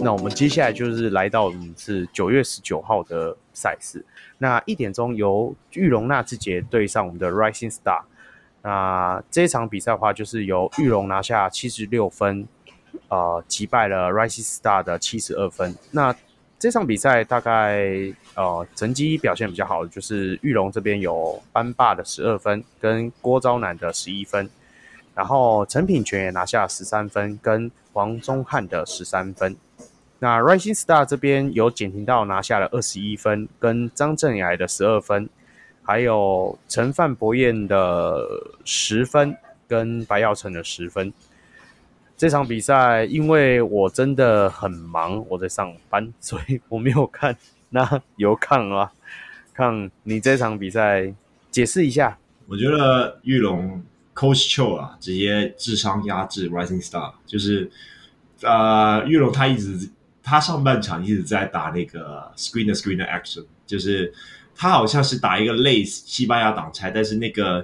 [0.03, 4.05] 那我们接下来就是来到是九月十九号的赛事。
[4.37, 8.03] 那一点钟由玉龙纳智捷对上我们的 Rising Star。
[8.67, 12.45] 那这场比赛的话，就是由裕龙拿下七十六分，
[13.07, 15.73] 呃，击败了 Rising Star 的七十二分。
[15.91, 16.13] 那
[16.59, 17.87] 这场比赛大概
[18.35, 24.49] 呃成绩表现比较好的，就是裕龙这边有班霸的十二分，跟郭昭男的十一分，
[25.15, 29.55] 然后陈品全也拿下十三分，跟黄宗汉的十三分。
[30.19, 35.29] 那 Rising Star 这边有简廷道拿下了二十一分，跟张振崖的十二分。
[35.87, 38.27] 还有陈范博彦的
[38.65, 39.33] 十分
[39.69, 41.13] 跟白耀成的十分。
[42.17, 47.37] 这场比赛因为我真的很忙，我在上班， 所以我没有看。
[47.69, 48.91] 那有看啊？
[49.53, 51.13] 看你这场比赛
[51.49, 52.17] 解释一下。
[52.47, 53.81] 我觉得玉龙
[54.13, 57.71] Coach Cho 啊，直接智商压制 Rising Star，就是
[58.41, 59.89] 呃，玉龙他一直
[60.21, 64.13] 他上半场一直在打那个 Screen the Screen 的 Action，就是。
[64.59, 67.63] 他好像是打一个类似西班牙挡拆，但是那个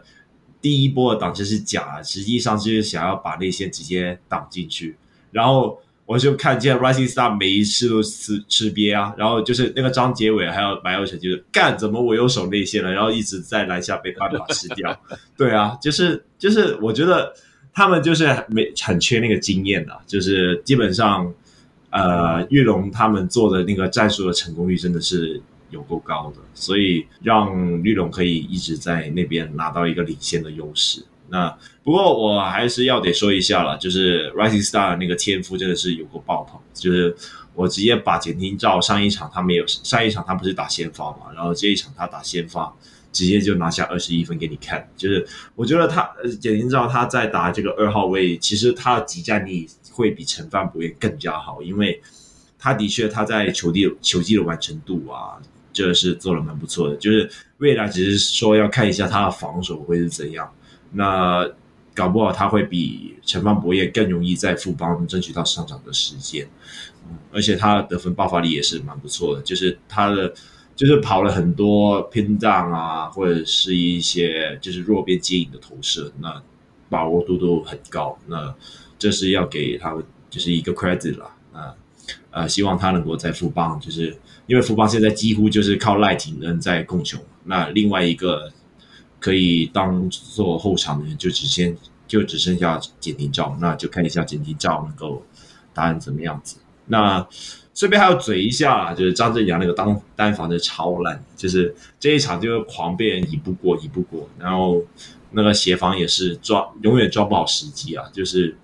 [0.62, 4.96] 第一波的挡拆是假，实际上就是想要把内线直接挡进去。
[5.32, 12.92] 然后我就看见 Rising Star 每一次都吃吃瘪啊，然后就是那个张杰伟还有白耀成就是干，怎么我又守内线了？
[12.92, 14.96] 然后一直在篮下被班霸吃掉。
[15.36, 17.34] 对啊，就是就是我觉得
[17.74, 21.34] 他们就是没很缺那个经验的，就是基本上
[21.90, 25.42] 呃玉龙他们做的那个战术的成功率真的是。
[25.74, 31.04] 有够高的，所以让绿龙可以一直在那边拿到一个领先的优势。
[31.30, 31.50] 那
[31.84, 36.60] 不过我还是要得说一下了，就是 Rising Star 那个天赋真的是有够爆棚。
[36.74, 37.16] 就是
[37.56, 42.72] 我直接把简廷照上一场他没有，上一场他不是打先发嘛，然后这一场他打先发，
[43.12, 44.88] 直接就拿下二十一分给你看。
[44.96, 46.08] 就是我觉得他
[46.40, 52.00] 简廷照他在打这个二号位，其实他的即战力会比陈范博也更加好，因为
[52.60, 55.42] 他的确他在球地球技的完成度啊。
[55.74, 60.50] 这是做的蛮不错的，就是未来只是说要看一下他的防守会是怎样。
[60.92, 61.50] 那
[61.96, 66.48] 搞不好他会比陈范博彦更容易在富邦争取到上场的时间。
[67.32, 70.32] 而且他的得分爆发力也是蛮不错的，就是他的
[70.76, 76.42] 就是跑了很多偏档啊，或者是一些就是弱边接应的投射，那
[76.90, 78.18] 把握度都很高。
[78.28, 78.54] 那
[79.00, 79.98] 这是要给他
[80.30, 81.74] 就是一个 credit 了啊。
[82.30, 84.16] 呃，希望他能够在富邦就是。
[84.54, 88.52] 因为富邦现在几乎就是靠赖廷恩在控球，那另外一个
[89.20, 91.76] 可以当做后场的人就只先
[92.08, 95.26] 就只剩下简廷照，那就看一下简廷照能够
[95.74, 96.58] 打成怎么样子。
[96.86, 97.28] 那
[97.74, 104.84] 顺便还要嘴一下，就是张振阳那个当单防的超烂，就是这一场就狂被人移不过移不过，然后
[105.32, 108.56] 那个协防也是抓永远抓不好时机啊，就是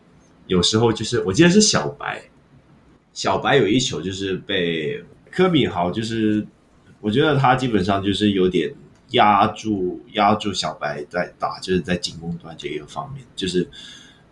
[0.45, 2.21] 有时候就是我记得是小白，
[3.11, 6.45] 小白有一球就是被柯敏豪，就是
[7.01, 8.73] 我觉得他基本上就是有点
[9.11, 13.69] 压住压住小白在打，就是在进攻端这一个方面，就是。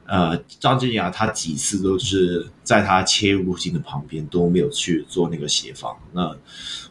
[0.10, 5.94] 呃，张镇雅他几次都是在他切入路径的旁边都没有去做那个协防。
[6.14, 6.34] 那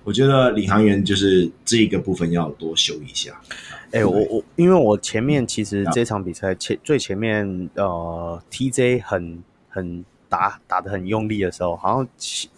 [0.04, 3.40] 我觉得领航员就是这个部分要多修一下。
[3.86, 12.08] 哎、欸，我我因为我前面其实这场比赛前最前面呃，TJ 很很打打的很用力的时候，好像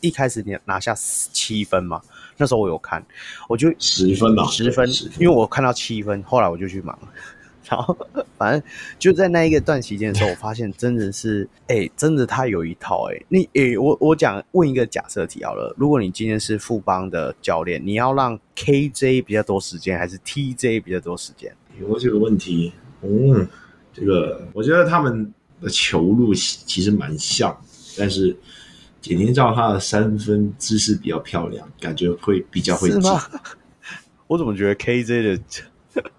[0.00, 2.00] 一开始你拿下七分嘛，
[2.36, 3.04] 那时候我有看，
[3.48, 4.88] 我就十分嘛，十分，
[5.18, 7.08] 因为我看到七分，后来我就去忙了。
[7.70, 7.94] 然后，
[8.38, 8.62] 反正
[8.98, 21.54] 就在那一个段期间的时候，我发现真的是，哎、欸，真的他有一套、欸，哎，你，哎、欸，我我讲问一个假设题好了，如果你今天是富邦的教练，你要让 KJ 比较多时间，还是 TJ 比较多时间？
[21.78, 23.46] 有这个问题，嗯，
[23.92, 25.30] 这个我觉得他们
[25.61, 27.56] 的球路其实蛮像，
[27.96, 28.36] 但是
[29.00, 33.00] 简天照他的三分姿势比较漂亮，感觉会比较会进。
[34.26, 35.40] 我怎么觉得 KJ
[35.92, 36.11] 的？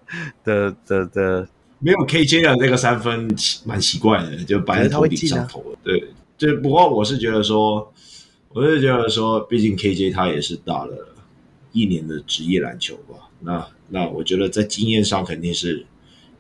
[0.44, 3.30] 的的的，没有 KJ 的那个三分
[3.64, 5.78] 蛮奇怪的，就摆在头顶上投了。
[5.84, 7.94] 对，就不过我是觉得说，
[8.50, 11.16] 我是觉得说，毕竟 KJ 他也是打了
[11.72, 13.30] 一年的职业篮球吧。
[13.42, 15.86] 那那我觉得在经验上肯定是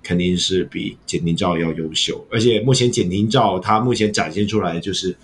[0.03, 5.15] 肯定是比简廷照要优秀，而且目前简廷照他目前展现出来就是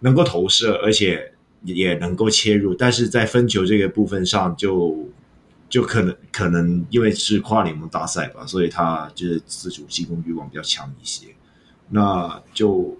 [0.00, 1.32] 能够投射，而且
[1.64, 5.08] 也能够切入，但是在分球这个部分上就。
[5.70, 11.28] 就可能可能因为是跨联盟大赛吧，所以他就是自主进攻欲望比较强一些。
[11.90, 12.98] 那就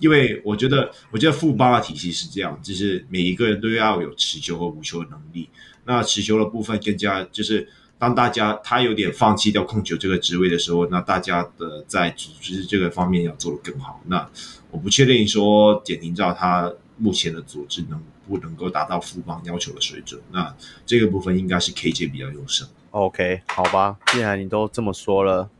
[0.00, 5.48] 因为我觉得，我觉得富邦的体系是这样，就是每一个人都要有持球和无球的能力。
[5.84, 7.68] 那持球的部分更加就是，
[8.04, 14.00] 当大家他有点放弃掉控球这个职位的时候，那大家的在组织这个方面要做得更好。
[14.08, 14.28] 那
[14.70, 17.98] 我不确定说简廷照他目前的组织能。
[18.26, 22.66] 不能够达到富邦要求的水准，那这个部分应该是 KJ 比较优胜。
[22.92, 25.50] OK，好吧，既然你都这么说了，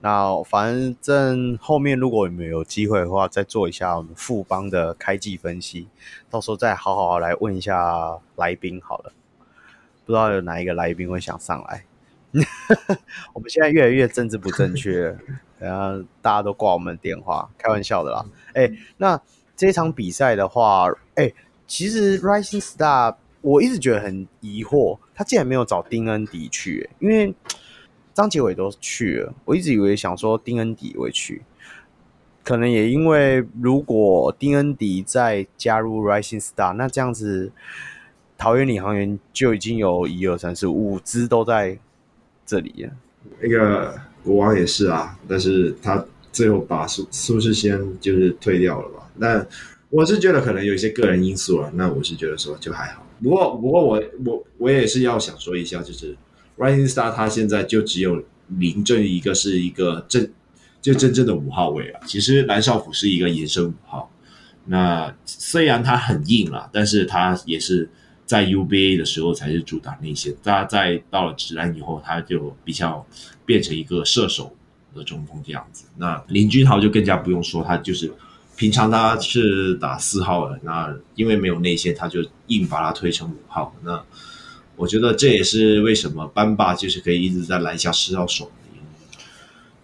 [0.00, 5.88] 那反正后面如果你们有机会的话，再做一下我们富邦的开季分析，
[6.28, 9.12] 到时候再好好来问一下来宾好了。
[10.12, 11.84] 不知道有哪一个来宾会想上来？
[13.32, 15.16] 我们现在越来越政治不正确，
[15.58, 18.24] 然后大家都挂我们的电话，开玩笑的啦。
[18.52, 19.20] 哎、欸，那
[19.56, 21.34] 这场比赛的话，哎、欸。
[21.64, 27.34] 其实 Rising Star 我一直觉得很疑惑，他竟然没有找丁恩迪去，因为
[28.12, 31.40] 张杰伟都去了，我一直以为想说丁恩迪会去，
[32.44, 37.50] 可能也因为如果丁恩迪再加入 Rising Star，那这样子
[38.42, 41.78] 桃园领航员就已经有一二三四五支都在
[42.44, 42.90] 这里了。
[43.40, 49.08] 那个国王也是啊，但是他最后把苏苏世先就是退掉了吧？
[49.16, 49.46] 那。
[49.94, 53.06] 我是觉得可能有一些个人因素了，那我是觉得说就还好。
[53.22, 56.16] 不过，不过我我我也是要想说一下，就是
[56.56, 60.26] Rising Star 他现在就只有林正一个是一个正
[60.80, 62.00] 就真正的五号位啊。
[62.06, 64.10] 其实蓝少辅是一个延伸五号，
[64.64, 67.86] 那虽然他很硬了，但是他也是
[68.32, 73.04] 在 UBA 的时候才是主打内线，他在到了职篮以后，他就比较
[73.44, 74.56] 变成一个射手
[74.94, 75.84] 的中锋这样子。
[75.98, 78.10] 那林君豪就更加不用说，他就是。
[78.54, 83.74] 平常他是打四号的，那因为没有内线，他就硬把他推成五号。
[83.82, 84.00] 那
[84.76, 88.52] 我觉得这也是为什么班霸就是可以一直在篮下吃到手的。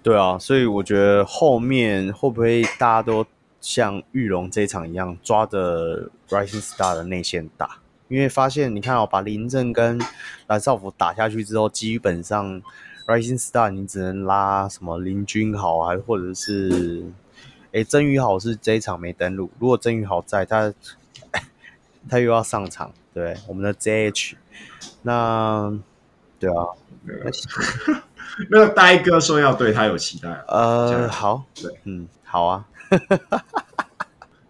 [0.03, 3.26] 对啊，所以我觉得后面会不会大家都
[3.61, 7.78] 像玉龙这一场一样抓着 Rising Star 的内线打？
[8.09, 10.00] 因为发现你看哦，把林正跟
[10.46, 12.61] 蓝少辅打下去之后，基本上
[13.06, 17.04] Rising Star 你只能拉什么林君豪，还或者是。
[17.70, 19.50] 哎，曾宇豪是这一场没登录。
[19.59, 20.72] 如果曾宇豪在，他
[22.09, 24.36] 他又要上场，对，我们的 JH，
[25.02, 25.78] 那
[26.40, 26.64] 对啊，
[28.48, 32.64] 那 个呆哥说要对他有期待，呃，好，对，嗯，好啊，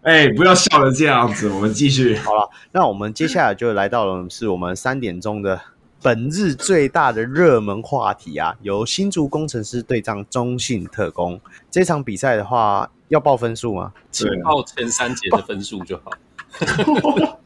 [0.01, 2.15] 哎，不要笑成这样子，我们继续。
[2.17, 5.59] 好了，那我们接下来就来到了是我们三点钟的
[6.01, 11.39] 本日最大的热门话题啊，由新竹工程师对战中信特工
[11.69, 12.89] 这场比赛的话。
[13.09, 13.91] 要报分数吗？
[14.11, 16.11] 请报前三节的分数就好。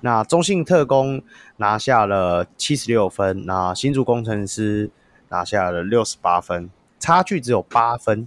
[0.00, 1.22] 那中信特工
[1.58, 4.90] 拿下了七十六分，那新竹工程师
[5.28, 8.26] 拿下了六十八分，差距只有八分。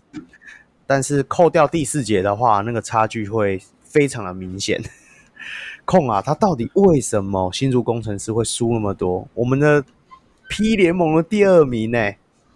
[0.91, 4.77] 但是扣掉第四节的话，那个差距会非常的明显。
[5.85, 9.25] 控啊，他到底为什么新竹工程师会输那么多？
[9.33, 9.81] 我们的
[10.49, 12.11] P 联盟的第二名呢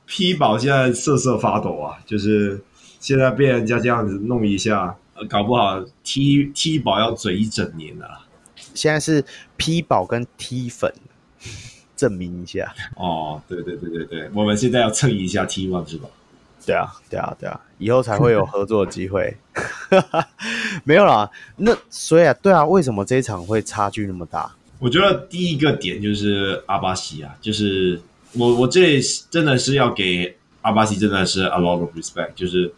[0.05, 2.61] ？P 宝现在瑟瑟发抖啊，就是。
[2.97, 4.97] 现在被人家这样子弄一下，
[5.29, 8.25] 搞不好 T T 宝要嘴一整年了。
[8.73, 9.23] 现在是
[9.57, 10.91] P 宝跟 T 粉
[11.95, 12.73] 证明一下。
[12.95, 16.09] 哦，对对对对对，我们现在要蹭一下 T one 是吧？
[16.65, 19.35] 对啊，对啊，对啊，以后才会有合作的机会。
[20.83, 24.51] 没有啦，那所以啊，对啊，为什么这一场会差距那么大？
[24.79, 28.01] 我觉得第一个点就是阿巴西啊，就是
[28.33, 28.99] 我我这
[29.29, 32.73] 真的是要给阿巴西真的是 a lot of respect，就是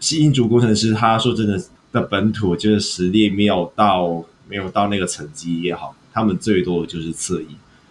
[0.00, 1.60] 新竹工程师，他说真的
[1.92, 7.48] 的本土就是实力没有到没有到那个层级也好，他们最多就是侧翼，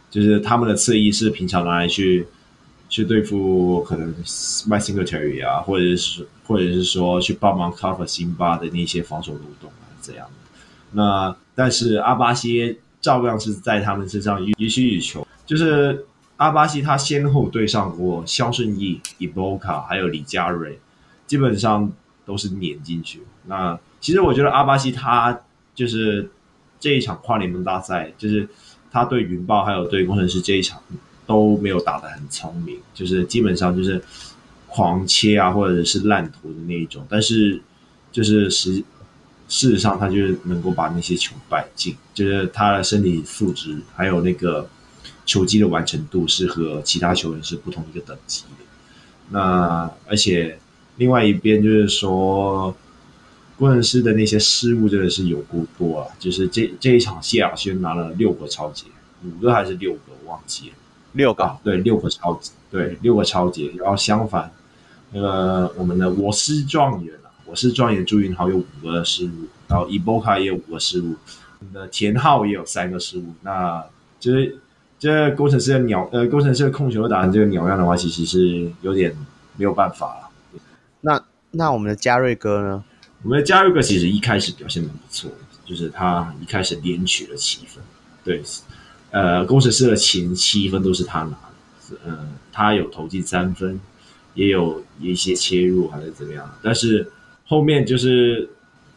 [0.09, 2.27] 就是他们的侧翼是平常拿来去
[2.89, 10.59] 去对付可能 Mike Singletary 啊，或者是或者是说去帮忙 cover 辛巴的那些防守漏洞啊这样的。
[10.91, 12.79] 那但是阿巴西。
[12.99, 16.05] 照样是在他们身上予取予求，就是
[16.37, 20.77] 阿巴西他先后对上过肖顺义、伊波卡还有李佳瑞，
[21.25, 21.89] 基本上
[22.25, 23.21] 都是碾进去。
[23.45, 25.39] 那其实我觉得阿巴西他
[25.75, 26.29] 就是
[26.79, 28.49] 这一场跨联盟大赛，就是
[28.91, 30.81] 他对云豹还有对工程师这一场
[31.27, 34.01] 都没有打得很聪明，就是基本上就是
[34.65, 37.61] 狂切啊或者是烂投的那一种，但是
[38.11, 38.83] 就是实。
[39.49, 44.67] 事实上，他就是能够把那些球摆进，就是他的身体素质还有那个
[45.25, 48.65] 球技的完成度是和其他球员是不同一个等级的。
[49.29, 50.59] 那而且
[50.97, 52.75] 另外一边就是说，
[53.57, 56.07] 工程师的那些失误真的是有够多啊！
[56.19, 58.87] 就是这这一场，谢亚轩拿了六个超级，
[59.23, 60.75] 五个还是六个，我忘记了，
[61.13, 63.73] 六个，啊、对，六个超级，对，六个超级。
[63.77, 64.51] 然后相反，
[65.11, 67.27] 那个我们的我是状元啊。
[67.49, 71.15] 我是状元朱云豪有五个失误，然后伊波卡也有五个失误，
[71.59, 73.33] 我们的田浩也有三个失误。
[73.41, 73.81] 那
[74.19, 74.59] 就是
[74.99, 79.15] 这工程师的鸟呃，工程师的控球打成这个鸟样的话，其实是有点
[79.55, 80.59] 没有办法了。
[80.99, 82.83] 那那我们的嘉瑞哥呢？
[83.23, 85.31] 我们的嘉瑞哥其实一开始表现的不错，
[85.63, 87.81] 就是他一开始连取了七分。
[88.25, 88.43] 对，
[89.11, 93.79] 呃，工程师的前七分都是他拿的，呃，他有投进三分，
[94.33, 97.11] 也有一些切入还是怎么样，但是。
[97.49, 98.49] 后面就是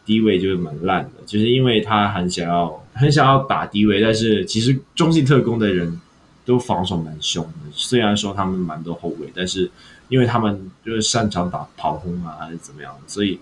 [0.05, 6.01] 低位就是蛮烂的，就是因为他很想要很想要打低位，但是其实中信特工的人
[6.43, 7.71] 都防守蛮凶的。
[7.71, 9.71] 虽然说他们蛮多后卫，但是
[10.09, 13.39] 因为他们就是擅长打跑轰啊，还是怎么样，所以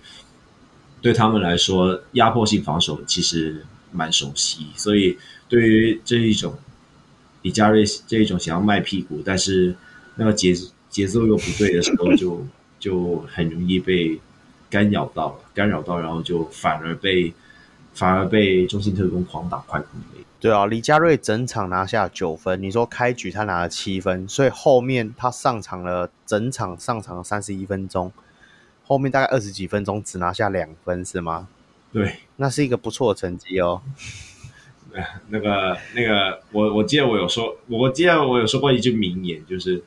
[1.02, 4.66] 对他们来说压迫性防守其实蛮熟悉。
[4.76, 5.18] 所以
[5.48, 6.58] 对于这一种
[7.42, 9.74] 李佳瑞这一种想要卖屁股，但是
[10.16, 10.54] 那个节
[10.88, 12.46] 节奏又不对的时候就，
[12.78, 14.20] 就很容易被。
[14.70, 17.34] 干扰到了，干扰到，然后就反而被
[17.92, 20.00] 反而被中信特工狂打快攻。
[20.38, 28.12] 对啊，李佳瑞整场拿下九分，你说开局他拿了七分，所以后面他上场了，整场上场三十一分钟，
[28.86, 31.48] 后面大概二十几分钟只拿下两分是吗？
[31.92, 33.82] 对，那是一个不错的成绩哦。
[35.28, 39.82] 那个那个，我我记得我有说，我记得我有说过一句名言，就是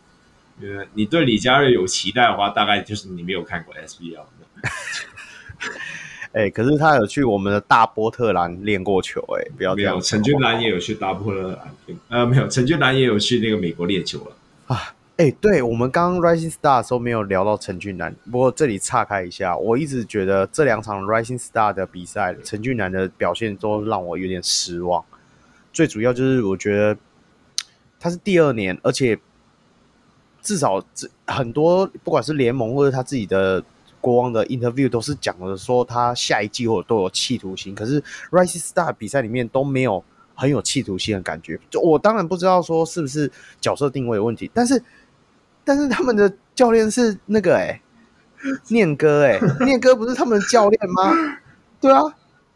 [0.62, 4.24] 呃，你对李佳瑞有期待的话，大概就是你没有看过 SBL。
[6.32, 9.94] 哎、欸，可是他有去我们的大波特兰练过球、欸，哎，不要这样。
[9.94, 11.76] 没有，陈俊兰也有去大波特兰，
[12.08, 14.38] 呃，没有，陈俊兰也有去那个美国练球了。
[14.68, 25.02] 啊，哎、对，我们刚刚 Rising Star 的时候没有聊到陈俊南，不过这里岔开一下，我一直觉得这两场 Rising Star 的比赛，陈俊南的表现都让我有点失望。
[25.72, 26.98] 最主要就是我觉得
[28.02, 29.18] 他是第二年，而且
[30.42, 33.64] 至少这很多不管是联盟或者他自己的。
[34.02, 40.04] 国王的 interview 都是讲的说他下一季或者都有企图心，可是 Rising Star 比赛里面都没有
[40.36, 41.58] 很有企图心的感觉。
[41.70, 44.84] 就我当然不知道说是不是角色定位有问题，但是
[45.64, 47.82] 但是他们的教练是那个哎、欸，
[48.70, 51.14] 念哥哎、欸，念哥不是他们的教练吗？
[51.80, 52.02] 对啊，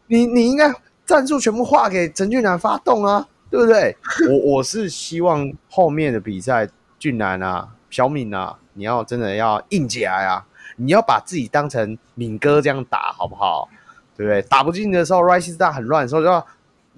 [0.06, 0.72] 你你应该
[1.04, 3.96] 战术全部划给陈俊南发动啊，对不对？
[4.28, 10.44] 我我是希望后面的比赛俊南啊、小敏啊，你要真的要硬起来啊！
[10.76, 13.68] 你要把自己当成敏哥这样打，好不好？
[14.16, 14.42] 对不对？
[14.42, 16.44] 打不进的时候，Rising Star 很乱的时候，就要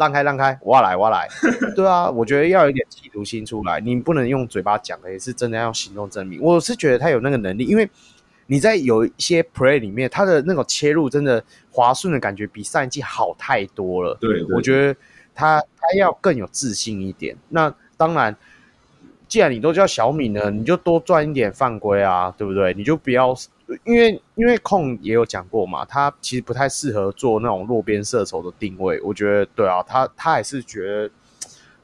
[0.00, 1.28] 让开让开，我要来我要来。
[1.76, 6.40] 对啊，我觉得要有一点企图心出来，你不能用嘴巴讲的，也是真的要用行动证明。
[6.40, 7.88] 我是觉得他有那个能力，因为
[8.46, 14.16] 你在有一些 play 里面，他的那种切入真的滑顺的感觉比上一季好太多了。
[14.18, 14.98] 对，对，我觉得
[15.34, 17.36] 他他要更有自信一点。
[17.50, 18.34] 那当然。
[19.30, 22.74] 既然你都叫小米呢，你就多赚一点犯规啊，对不对？
[22.74, 23.32] 你就不要，
[23.84, 29.00] 因为因为控也有讲过嘛，他其实不太适合做那种落边射手的定位。
[29.02, 31.08] 我觉得对啊，他他还是觉得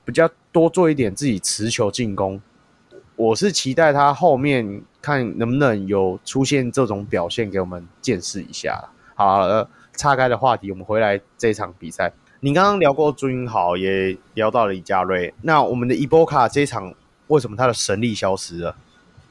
[0.05, 2.41] 比较多做一点自己持球进攻
[3.15, 8.91] 我是期待他后面看能不能有出现这种表现给我们见识一下。
[9.15, 12.13] 好了，岔开的话题，我们回来这场比赛。
[12.41, 16.93] 你刚刚聊过朱云豪，也聊到了李佳瑞，那我们的伊波卡这场
[17.29, 18.74] 为什么他的神力消失了？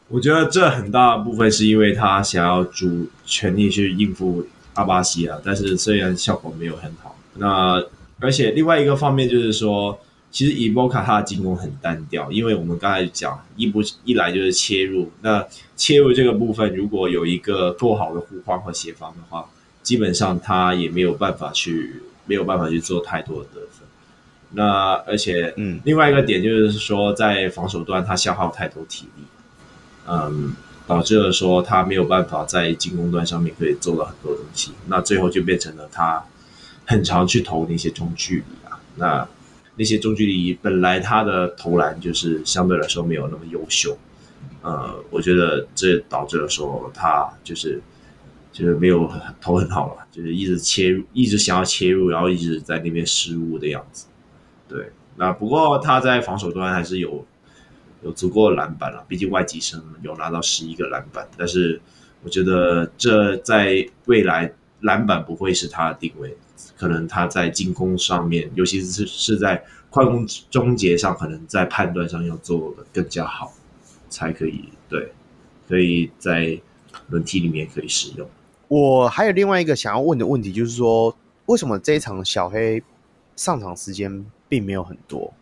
[0.08, 7.84] 我觉得这很大部分是因为他想要主全力去应付阿巴西啊，但是虽然效果没有很好，那
[8.20, 19.50] 而且另外一个方面就是说，其实伊波卡他的进攻很单调，因为我们刚才讲一不一来就是切入，那切入这个部分如果有一个够好的护框和协防的话，
[19.82, 23.85] 基本上他也没有办法去没有办法去做太多的得分。
[24.56, 29.24] 那而且嗯，另外一个点就是说，在防守端他消耗太多体力。
[30.08, 30.54] 嗯，
[30.86, 36.24] 导致了说他没有办法在进攻端上面可以做到很多东西，那最后就变成了他
[36.86, 39.28] 很常去投那些中距离啊，那
[39.76, 43.98] 那些中距离本来他的投篮就是相对来说没有那么优秀，
[44.62, 47.82] 呃，我觉得这导致了说他就是
[48.54, 54.06] 就是没有投很好了，就是一直切入，一直想要切入，然后一直在那边失误的样子。
[54.68, 57.26] 对，那不过他在防守端还是有。
[58.04, 61.82] 有足够的篮板了，毕竟外籍生有拿到十一个篮板，但是
[62.22, 66.38] 我觉得这在未来篮板不会是他的定位，
[66.78, 73.52] 可能他在进攻上面，尤其是是在快攻终结上，可能在判断上要做的更加好，
[74.08, 75.12] 才可以对，
[75.68, 76.60] 可以在
[77.08, 78.30] 轮替里面可以使用。
[78.68, 82.84] 我还有另外一个想要问的问题，就是说为什么这一场小黑
[83.36, 85.34] 上场时间并没有很多？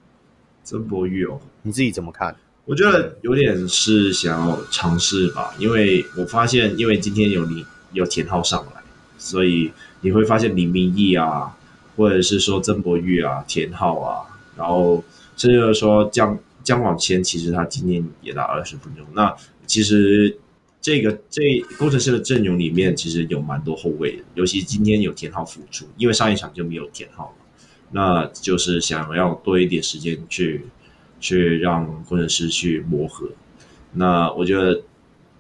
[0.64, 2.36] 曾博玉哦，你自己怎么看？
[2.66, 8.82] 我觉得有点是想要尝试吧，因为我发现，因为今天有你有田浩上来，
[9.18, 11.58] 所以你会发现李明义啊，
[11.97, 14.24] 或者是说曾博玉啊、田浩啊，
[14.56, 15.04] 然后
[15.36, 19.06] 甚至说江江广谦，其实他今天也打二十分钟。
[19.14, 19.36] 那
[19.68, 20.38] 其实
[20.80, 21.41] 这个这
[21.78, 27.43] 工程师的阵容里面，其实有蛮多后卫的，尤其今天有田浩辅助，因为上一场就没有田浩嘛，
[27.94, 30.66] 那就是想要多一点时间去。
[31.26, 33.30] 去让工程师去磨合，
[33.94, 34.84] 那我觉得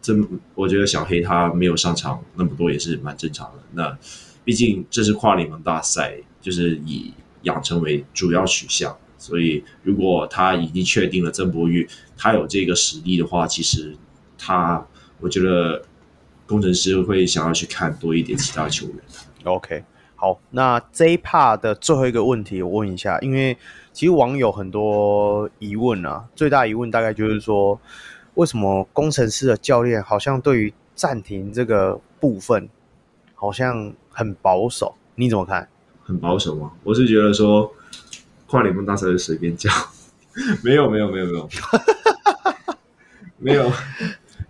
[0.01, 0.15] 这
[0.55, 3.63] 我觉得小黑他没有上场那么多也是蛮正常的。
[3.73, 3.97] 那
[4.45, 11.85] 毕竟这是跨联盟大赛，就是以养成为主要取向，所以如果他已经确定了郑博玉
[12.15, 13.93] 他有这个实力的话，其实
[14.37, 14.87] 他
[15.19, 15.83] 我觉得
[16.47, 18.95] 工程师会想要去看多一点其他球员。
[19.43, 19.83] OK，
[20.23, 23.57] 好，那这一 part 的最后一个问题我问一下，因为。
[23.91, 27.79] 其实网友很多疑问啊，最大疑问大概就是说，
[28.33, 32.67] 为什么工程师的教练好像对于暂停这个部分
[33.35, 34.95] 好像很保守？
[35.13, 35.69] 你怎么看？
[36.01, 36.71] 很保守吗？
[36.83, 37.71] 我是觉得说，
[38.47, 39.69] 跨联盟大赛就随便叫，
[40.65, 41.49] 没有没有没有没有，
[43.37, 43.71] 没有。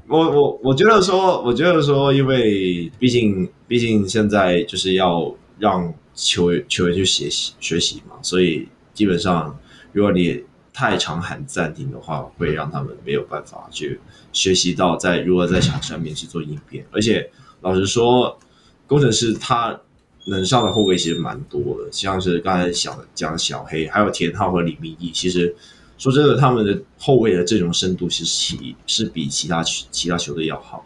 [0.07, 8.67] 我我我觉得说，我觉得说，因为毕竟毕竟现在就是要让球员球员去学习学习嘛，所以。
[8.93, 9.57] 基本上，
[9.91, 13.99] 如果你太常喊暂停的话，会让他们没有办法去
[14.31, 16.85] 学习到在如何在场上面去做应变。
[16.91, 17.27] 而且，
[17.61, 18.37] 老实说，
[18.85, 19.81] 工程师他
[20.25, 25.09] 能上的后卫其实蛮多的，像是刚才小讲小黑，还有田浩和李明义。
[25.11, 25.55] 其实
[25.97, 30.85] 说真的，他们的后卫的阵容深度是其是比其他其他球队要好。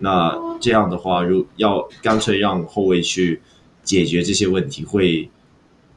[0.00, 3.40] 那这样的话，如要干脆让后卫去
[3.86, 5.30] 解决这些问题，会。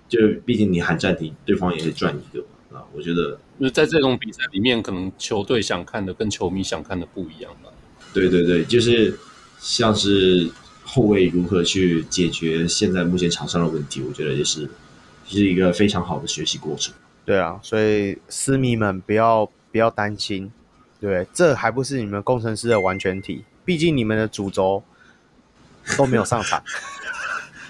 [0.08, 2.84] 就毕竟你喊暂停，对方也会赚一个嘛啊！
[2.96, 7.70] 我觉得，就在这种比赛里面，可能球队想看的跟球迷想看的不一样吧。
[8.12, 9.16] 对对对，就是
[9.60, 10.50] 像是
[10.84, 14.68] 后卫如何去解决现在目前场上的问题，我觉得也是
[15.28, 16.92] 是一个非常好的学习过程。
[17.24, 20.52] 对啊，所以私迷们不要不要担心，
[21.00, 24.82] 对，这还不是你们工程师的完全体，毕竟你们的主轴
[25.96, 26.64] 都没有上场。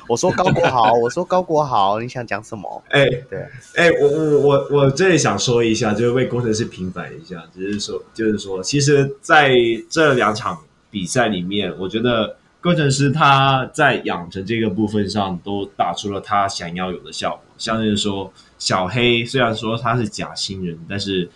[0.10, 2.84] 我说高国豪， 我说高国豪，你想讲什么？
[2.90, 3.40] 哎、欸，对，
[3.76, 9.54] 哎、欸，我我我我这里想说一下，就是为工程师平反一下，只是说，就是说，其实在
[9.88, 17.42] 这两场比赛里面，我觉得工程师他在养成这个部分上都打出了他想要有的效果。
[17.60, 21.30] 像是说小黑，虽然说他是假新人，但是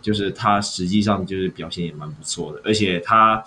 [0.00, 3.44] 就是他实际上就是表现也蛮不错的，而且他。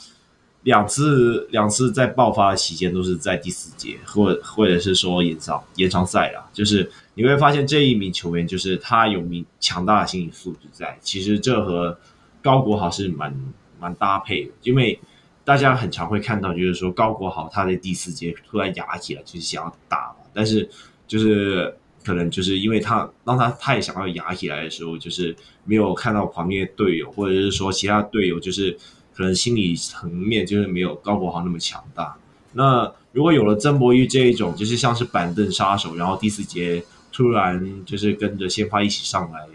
[0.64, 6.49] 两次两次在爆发的期间都是在第四节，或或者是说延长延长赛啦。
[6.53, 10.97] 就是你会发现这一名球员，就是他有名强大的心理素质在。
[11.01, 11.97] 其实这和
[12.41, 13.34] 高国豪是蛮
[13.80, 14.99] 蛮搭配的，因为
[15.45, 20.16] 大家很常会看到，就是说高国豪他在第四节突然压起来，就是想要打嘛。
[20.34, 20.70] 但是
[21.07, 28.78] 就是可能就是因为他当他太想要压起来的时候，就是没有看到旁边的队友，或者是说其他队友，就是
[29.20, 32.15] 可能心理层面就是没有高国豪那么强大。
[32.53, 39.45] 那如果有了曾博玉这一种，就是像是板凳杀手，然后第四节突然就是跟着先发一起上来，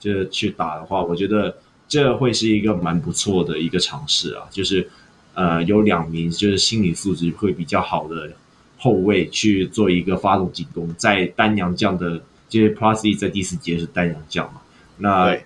[0.00, 1.56] 就去打的话，我觉得
[1.86, 4.42] 这会是一个蛮不错的一个尝试啊。
[4.50, 4.90] 就是
[5.34, 8.28] 呃，有两名就是心理素质会比较好的
[8.76, 14.60] 后卫去做一个发动进攻，在单阳将的，就是 Plus 在第四节是丹阳将嘛，
[14.98, 15.38] 那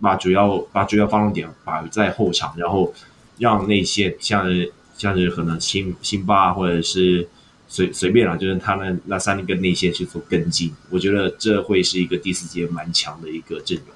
[0.00, 2.94] 把主要把主要发动点摆在后场，然后
[3.38, 4.72] 让内线像是。
[4.98, 7.28] 像是可能辛辛巴或者是
[7.68, 13.88] 随随便啦，就是他们那三个内线去做跟进，我觉得这会是一个第四节蛮强的一个阵容。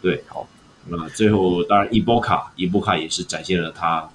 [0.00, 0.48] 对，好，
[0.86, 4.08] 那最后当然伊波卡，伊波卡也是展现了他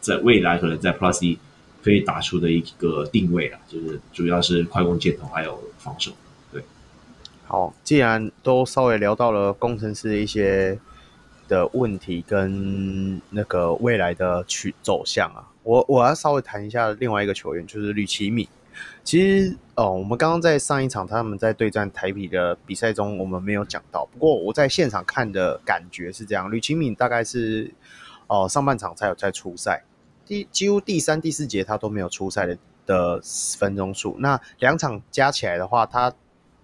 [0.00, 1.38] 在未来可能在 Plus E
[1.84, 6.10] 可以打出的一个定位了，就是主要是快攻箭头还有防守。
[6.50, 6.64] 对，
[7.46, 10.78] 好，既然都稍微聊到了工程师的一些
[11.50, 15.42] 的问题跟那个未来的去走向啊。
[15.64, 18.46] 我我要稍微谈一下另外一个球员，就是吕奇敏。
[19.02, 24.06] 其实哦，我们刚刚在上一场他们在对战台比的比赛中，我们没有讲到。
[24.12, 27.74] 不过我在现场看的感觉是这样：吕奇敏大概是
[28.28, 29.82] 哦上半场才有在出赛，
[30.24, 33.20] 第几乎第三、第四节他都没有出赛的的
[33.58, 34.16] 分钟数。
[34.20, 36.14] 那两场加起来的话，他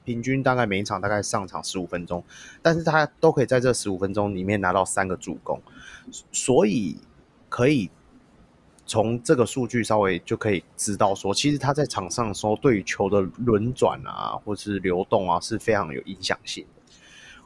[0.07, 2.25] 平均大概每一场大概上场十五分钟，
[2.63, 5.61] 但是他都可以在这十五分钟里面拿到三个助攻，
[6.33, 6.97] 所以
[7.51, 7.91] 可以。
[8.89, 16.95] 从这个数据稍微就可以知道说，其实他在场上的时候，对于球的轮转啊，或是流动啊，是非常有影响性的。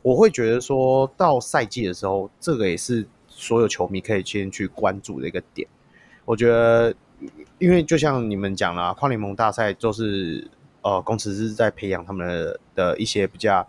[0.02, 5.66] 我会觉得说到赛季的时候，这个也是所有球迷可以先去关注的一个点。
[6.26, 6.94] 我觉得，
[7.58, 10.46] 因为就像你们讲了，跨联盟大赛就是
[10.82, 13.66] 呃，工程师在培养他们的的一些比较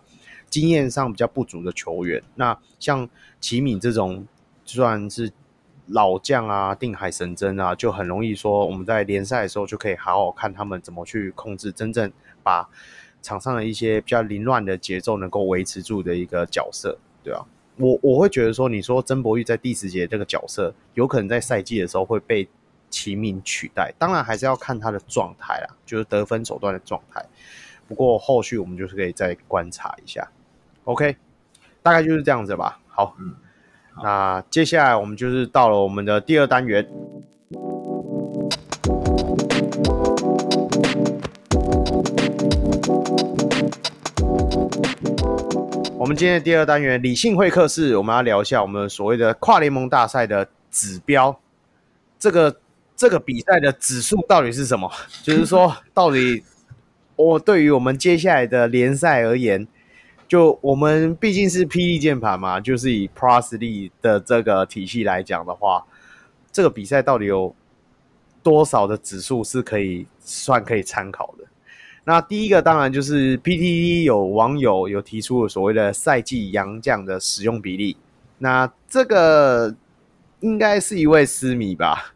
[0.48, 2.22] 经验上比较不足的球员。
[2.34, 3.08] 那像
[3.40, 4.26] 齐敏这种，
[4.64, 5.32] 就算是。
[5.88, 12.10] 老将啊，定海神针啊，就很容易说，我们在联赛的时候就可以好好看他们怎么去控制，真正
[12.42, 12.66] 把
[13.20, 17.44] 场上的一些比较凌乱的节奏能够维持住的一个角色，对啊，
[17.76, 22.48] 我我会觉得说，你说曾博玉在第十节这个角色，有可能在赛季的时候会被
[22.92, 27.24] 齐名取代，当然还是要看他的状态啦，就是得分手段的状态。
[27.88, 30.30] 不过后续我们就是可以再观察一下
[30.84, 31.16] ，OK，
[31.82, 32.78] 大概就是这样子吧。
[32.86, 33.34] 好，嗯。
[34.02, 36.88] 那接下来我们就是到了我们的第二单元。
[45.98, 51.38] 我们今天的第二单元理性会客室，我们要聊一下我们所谓的跨联盟大赛的指标。
[52.18, 52.56] 这个
[53.02, 54.88] 这个比赛的指数到底是什么？
[55.24, 56.44] 就是说，到底
[57.16, 59.66] 我对于我们接下来的联赛而言。
[60.28, 65.84] 就我们毕竟是霹雳键盘嘛，就是以 Plus League 的这个体系来讲的话，
[66.50, 67.54] 这个比赛到底有
[68.40, 71.44] 多少的指数是可以算可以参考的？
[72.04, 77.98] 那第一个当然就是 PTT 有网友有提出了所谓的赛季洋将的使用比例，
[78.38, 79.74] 那这个
[80.40, 82.11] 应该是一位私迷吧，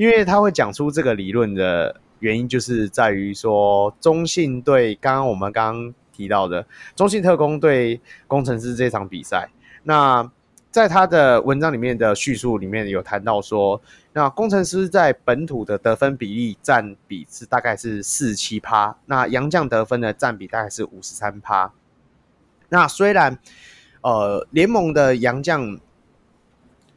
[0.00, 5.92] 因为他会讲出这个理论的原因，就是在于说中信对刚刚我们刚。
[6.12, 9.48] 提到的中信特工对工程师这场比赛，
[9.84, 10.30] 那
[10.70, 13.80] 在他的文章里面的叙述里面有谈到说，
[14.12, 21.72] 那工程师在本土的得分比例占比是大概是四七趴，那洋将得分的占比大概是五十三趴。
[22.68, 23.38] 那虽然
[24.02, 25.80] 呃联盟的洋将，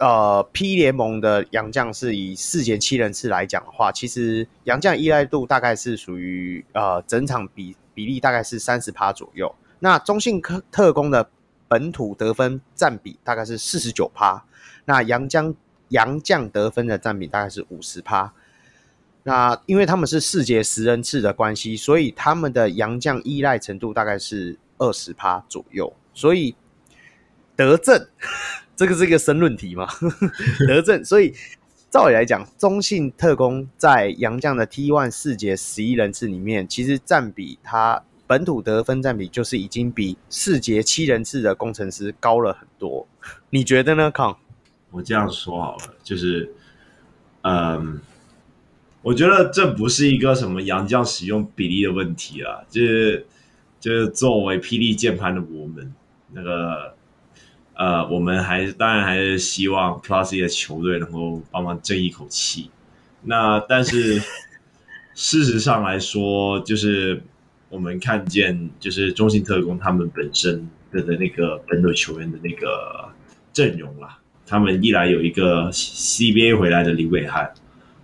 [0.04, 7.76] 呃 P 联盟的洋将是以四节七人次来讲的话，其实洋将依赖度大概是属于呃整场比。
[7.96, 9.54] 比例大概是三十趴左右。
[9.78, 11.30] 那中信科特工的
[11.68, 14.44] 本土得分占比大概是四十九趴。
[14.86, 15.54] 那洋将
[15.90, 18.34] 洋将得分的占比大概是五十趴。
[19.22, 25.94] 那因为他们是四节十人次的关系，所以他们的洋将依赖程度大概是二十趴左右。
[26.16, 26.56] 所以
[27.56, 28.08] 得正，
[28.76, 29.88] 这个是一个申论题嘛？
[30.68, 31.34] 得正，所以。
[31.94, 43.08] 照理来讲，中信特工在杨绛的 T one 四节十一人次里面，其实占比它本土得分占比就是已经比四节七人次的工程师高了很多。
[43.52, 44.36] 你觉得呢，康？
[44.90, 46.52] 我这样说好了，就是，
[47.44, 48.02] 嗯，
[49.04, 53.28] 我觉得这不是一个什么杨将使用比例的问题啊，就是
[53.80, 55.94] 就是作为霹雳键盘的我们
[56.32, 56.96] 那个。
[57.76, 62.70] 呃，我们还是当然还是希望 Plus 的球队能够帮忙争一口气。
[63.24, 64.22] 那但是
[65.16, 67.22] 事实上来说，就是
[67.70, 73.10] 我们看见就是中信特工他们本身的的那个本土球员的那个
[73.52, 74.20] 阵容啦。
[74.46, 77.52] 他们一来有一个 CBA 回来的李伟汉，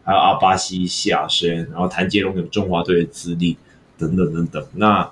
[0.03, 3.57] 还有阿巴西、谢亚轩，然后谭杰龙有中华队的资历，
[3.97, 4.65] 等等等等。
[4.75, 5.11] 那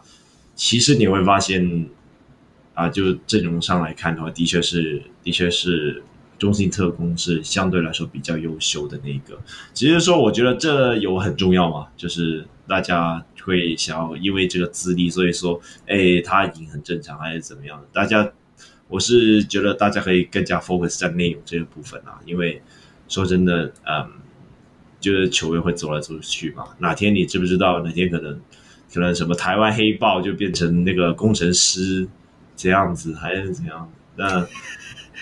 [0.55, 1.89] 其实你会发现，
[2.77, 6.03] 啊，就阵容上来看的话，的确是，的确是
[6.37, 9.37] 中信特工是相对来说比较优秀的那一个。
[9.73, 17.87] 只是说，我觉得这有很重要嘛，就是大家会想要因为这个资历，所以说，哎，他赢很正常，还是怎么样的？
[17.91, 18.31] 大家。
[18.89, 22.61] 我是觉得大家可以更加 focus 在内容这个部分啊，因为
[23.09, 24.09] 说真的，嗯，
[25.01, 26.63] 就是球员会走来走去嘛。
[26.79, 27.81] 哪天你知不知道？
[27.83, 28.39] 哪天可能
[28.93, 32.07] 可能什么台湾黑豹就变成那个工程师
[32.57, 33.89] 这样子，还是怎样？
[34.17, 34.45] 那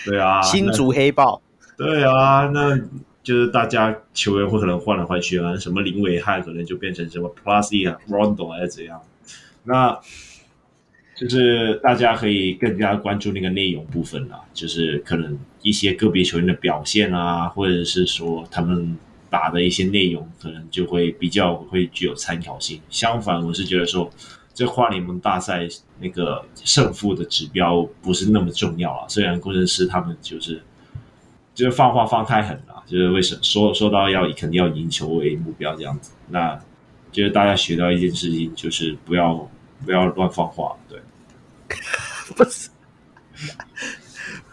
[0.04, 1.40] 对啊， 新竹黑豹，
[1.76, 2.76] 对啊，那
[3.22, 9.00] 就是大家球员会可能换来换去啊，什么林伟汉可能就变成什么 Plus 啊，Rondo 还是怎样？
[9.62, 10.00] 那。
[11.18, 18.98] 就是大家可以更加关注那个内容部分啦，就是可能一些个别球员的表现啊，或者是说他们
[19.30, 22.82] 打的一些内容，可能就会比较会具有参考性。
[22.90, 24.10] 相反，我是觉得说，
[24.56, 25.68] 这跨联盟大赛
[26.00, 29.04] 那个胜负的指标不是那么重要啊。
[29.06, 30.62] 虽然工程师他们就是
[31.54, 36.58] 就是放话放太狠了，就是为什么说说到要肯定要赢球为目标这样子，那
[37.12, 39.46] 就是大家学到一件事情，就是不要
[39.84, 40.98] 不要乱放话，对。
[42.34, 42.70] 不是，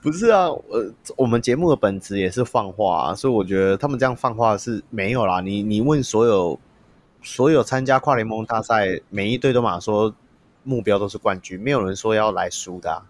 [0.02, 0.50] 不是啊！
[0.50, 5.40] 我，我们节目的本质也是放话啊，所以我觉得他们这样放话是没有啦。
[5.40, 6.60] 你你问所有
[7.24, 10.14] 所有参加跨联盟大赛，每一队都马说
[10.64, 13.04] 目标都是冠军，没有人说要来输的啊。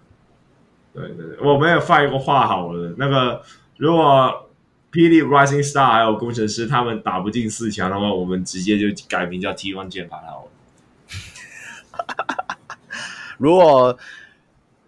[0.93, 3.41] 对对对，我们也放一个话好了，那个
[3.77, 4.49] 如果
[4.91, 10.51] 霹雳 Rising Star 还有工程师他们打不进四强的话，我们直接就改名叫 T One 键盘好了。
[13.39, 13.97] 如果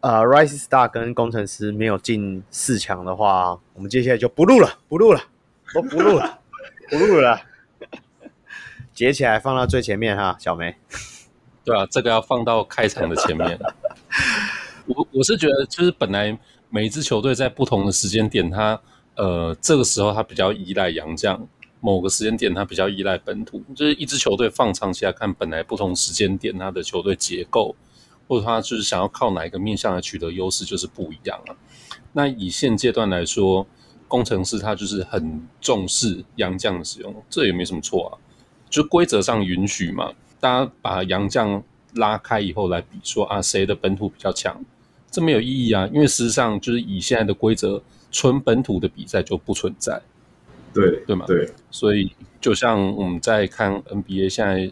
[0.02, 5.20] 呃，Rising Star 跟工程师没有进四强的话，我们接下来就不录了，不录了，
[5.74, 6.40] 都不录了，
[6.92, 7.42] 不录了，
[8.96, 10.74] 截起来放到最前面哈，小梅。
[11.66, 13.60] 对啊，这个要放到开场的前面。
[14.88, 16.36] 我我是觉得，就是本来
[16.70, 18.80] 每一支球队在不同的时间点，它
[19.16, 21.46] 呃这个时候他比较依赖洋将，
[21.82, 27.76] 某个时间点他比较依赖本土，就是一支球队放长期来看，本来不同时间点他的球队结构。
[28.28, 31.54] 或者他就是想要靠哪一个面向来取得优势，就是不一样啊。
[32.14, 33.68] 那以现阶段来说，
[34.08, 38.18] 工程师他就是很重视洋将的使用，这也没什么错啊。
[38.76, 41.64] 就规则上允许嘛，大家把洋将
[41.94, 44.62] 拉开以后来比说啊，谁的本土比较强，
[45.10, 45.88] 这没有意义啊。
[45.94, 50.02] 因为事实上就是以现在的规则，纯本土的比赛就不存在。
[50.74, 51.26] 对对吗？
[51.26, 51.50] 对。
[51.72, 52.12] 所以
[52.42, 54.70] 就像我们在看 NBA，现在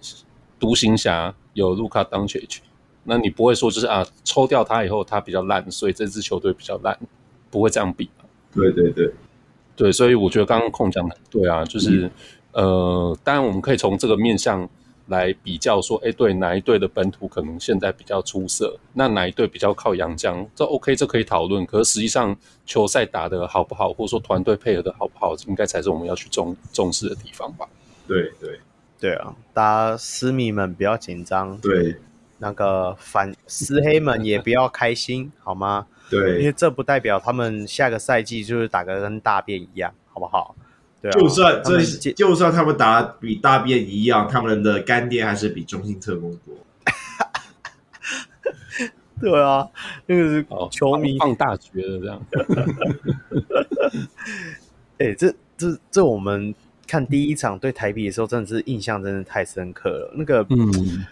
[0.59, 2.59] 独行侠有卢卡当切奇。
[3.05, 6.99] 那你不会说就是啊，抽掉他以后他比较烂，所以这支球队比较烂，
[7.49, 8.09] 不会这样比。
[8.53, 9.09] 对对对，
[9.77, 12.11] 对，所以我觉得刚刚控讲的对啊，就是、嗯、
[12.53, 14.67] 呃，当然我们可以从这个面向
[15.07, 21.65] 来比较说，哎，对哪一队的本土可能现在比较出色，那哪一队比较靠洋将，这 OK，这可以讨论。
[21.65, 22.35] 可是实际上
[22.65, 27.67] 球赛打得好不好，或者说团队配合的好不好，应该才是我们要去重重视的地方吧？
[28.07, 28.59] 对对
[28.99, 31.57] 对啊，大家私迷们不要紧张。
[31.57, 31.97] 对。
[32.39, 35.87] 那个反私黑们也不要开心，好吗？
[36.09, 40.53] 对，因为这不代表他们下个赛季就是打个跟大便一样，好不好？
[41.03, 41.83] 对啊，就算这
[42.13, 46.55] 就算他们打比大便一样，他们的干爹还是比中信特工多。
[49.19, 49.67] 对啊，
[50.05, 52.21] 那个是球迷放大绝了这样。
[54.97, 56.55] 哎、欸，这这这我们
[56.87, 60.13] 看第一场对台比的时候，真的是印象真的太深刻了。
[60.15, 61.05] 那个嗯。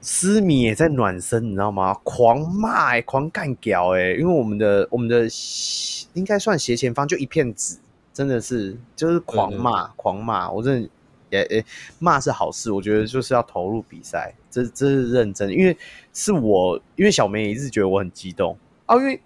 [0.00, 1.92] 狮迷也在暖身，你知道吗？
[2.04, 5.26] 狂骂、欸，狂干屌，哎，因为我们的我们的
[6.12, 7.80] 应该算斜前方就一片紫，
[8.18, 10.50] 真的是就是狂骂、嗯，狂骂。
[10.50, 10.90] 我真的
[11.30, 11.64] 也也
[12.00, 15.48] 骂是好事，我觉得就是要投入比赛，这这是认真。
[15.50, 15.76] 因为
[16.12, 19.20] 是我，因为小梅也一直觉得我很激动啊，因为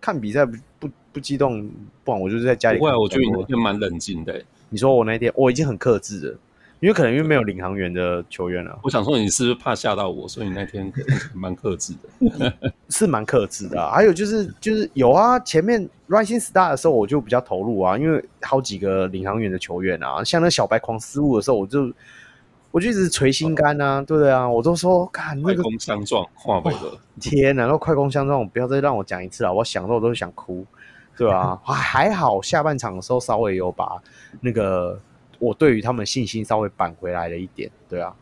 [0.00, 1.70] 看比赛不不不激动，
[2.02, 2.80] 不然我就是在家里。
[2.80, 4.44] 不会，我觉得你那天蛮冷静的、欸。
[4.70, 6.38] 你说我那天我已经很克制了。
[6.82, 12.52] 因为可能因为没有领航员的球员了，我想说你是不是怕吓到我，所以你那天可能蛮克制的，
[12.90, 13.92] 是蛮克制的、啊。
[13.94, 21.92] 还有就是就是有啊，前面 Rising Star 的时候我就比较投入啊，因为好几个领航员的球员啊，像那小白狂失误的时候，我就
[22.72, 24.48] 我就一直捶心肝啊、哦，对不对啊？
[24.48, 30.66] 我都说看那个快攻相撞，化为了天哪，那快攻相撞，不要再让我讲一次了，我想到我都想哭，
[31.16, 34.02] 对啊， 还好下半场的时候稍微有把
[34.40, 34.98] 那个。
[35.42, 38.14] 我对于他们信心稍微扳回来了一点，对啊，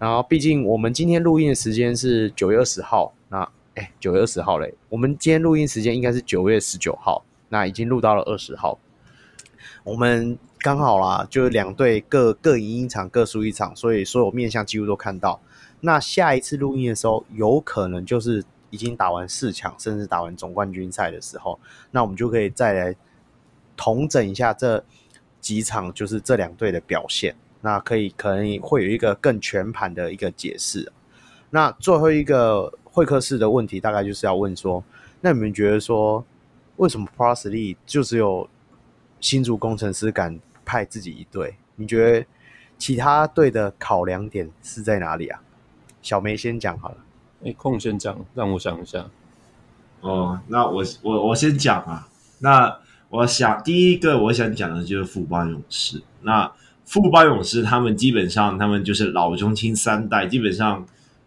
[0.00, 8.80] 然后毕竟我们今天录音的时间是九月二十号，那哎九月二十号嘞，我们今天录音时间应该是九月十九号，那已经录到了二十号，
[9.84, 15.40] 我们刚好啦，就是两队各各赢一场，各输一场，所以所有面向几乎都看到。
[15.82, 21.60] 那下一次录音的时候，有可能就是已经打完四强，甚至打完总冠军赛的时候，
[21.92, 22.96] 那我们就可以再来
[23.76, 24.84] 统整一下这
[25.46, 27.32] 几场，就是这两队的表现。
[27.60, 30.90] 那可以可能会有一个更全盘的一个解释。
[31.50, 34.82] 那最后一个会客室的问题，大概就是要问说，
[35.20, 36.24] 那你们觉得说，
[36.78, 38.48] 为什么 League 就只有
[39.20, 41.54] 新竹工程师敢派自己一队？
[41.76, 42.26] 你觉得
[42.76, 45.40] 其他队的考量点是在哪里啊？
[46.02, 46.96] 小梅先讲好了。
[47.44, 49.08] 哎，空先讲，让我想一下。
[50.00, 52.08] 哦，那我我我先讲啊。
[52.40, 52.80] 那
[53.16, 56.02] 我想第一个我想讲的就是富邦勇士。
[56.22, 56.50] 那
[56.84, 60.86] 富邦勇士他们基本上他们就是老中青三代，基本上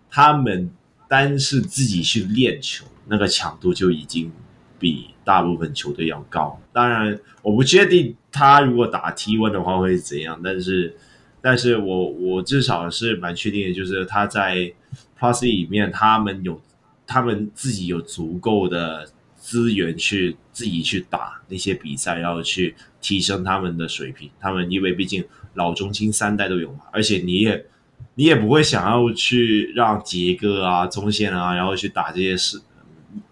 [0.10, 0.70] 他们
[1.08, 4.32] 单是自己去练球，那个强度就已经
[4.78, 6.60] 比大部分球队要高。
[6.72, 10.96] 当然，我不确定他如果打 T one 的话会怎样，但是。
[11.42, 14.70] 但是我我至少是蛮确定的，就是他在
[15.18, 16.60] Plus 里面，他们有
[17.08, 19.08] 他们自己有足够的
[19.50, 24.30] 资源去自己去打那些比赛，然后去提升他们的水平。
[24.40, 27.66] 他们因为毕竟老中青三代都有嘛，而且你也
[28.14, 32.62] 你也不会想要去让杰哥啊、中线啊，然后去打这些事。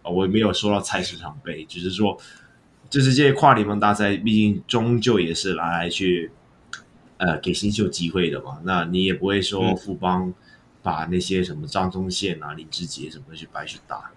[0.02, 2.18] 我也没有说到菜市场杯，只是说
[2.90, 6.32] 就是这些跨联盟大赛，毕竟终究也是拿来去。
[7.20, 10.32] 呃，给新秀机会的嘛，那你也不会说富邦
[10.84, 14.12] 把那些什么张宗宪啊、林志杰什么去白去打，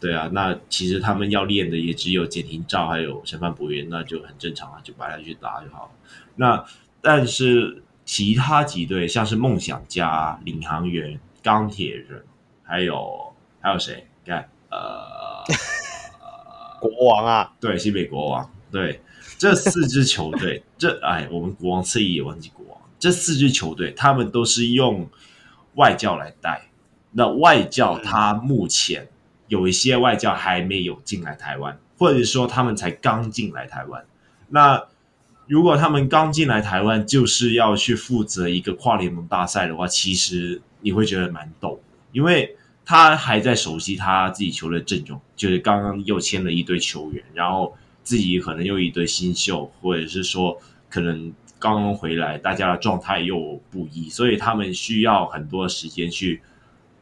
[0.00, 5.90] 对啊，那其实他们要练的也只有简廷照还有审判博元，那就很正常啊，就把他去打就好了。
[6.36, 6.64] 那
[7.00, 12.24] 但是其他几队像是梦想家、领航员、钢铁人，
[12.62, 14.06] 还有还有谁？
[14.26, 15.44] 看，呃，
[16.80, 19.00] 国王啊，对，西北国王，对。
[19.36, 22.80] 这四支球队，这哎，我们国王次一也忘记国王。
[22.98, 25.10] 这四支球队，他们都是用
[25.74, 26.68] 外教来带。
[27.10, 29.08] 那外教他目前
[29.54, 34.04] 有一些外教还没有进来台湾，或者说他们才刚进来台湾。
[34.48, 34.84] 那
[35.46, 41.82] 如果他们刚进来台湾，就是要去负责一个跨联盟大赛的话，其实你会觉得蛮逗的，
[42.12, 47.74] 因为他还在熟悉他自己球队阵容，就是刚刚又签了一堆球员，然后。
[48.04, 56.42] 自己可能又一堆新秀，或者是说可能刚刚回来，大家的状态又不一，所以他们需要很多时间去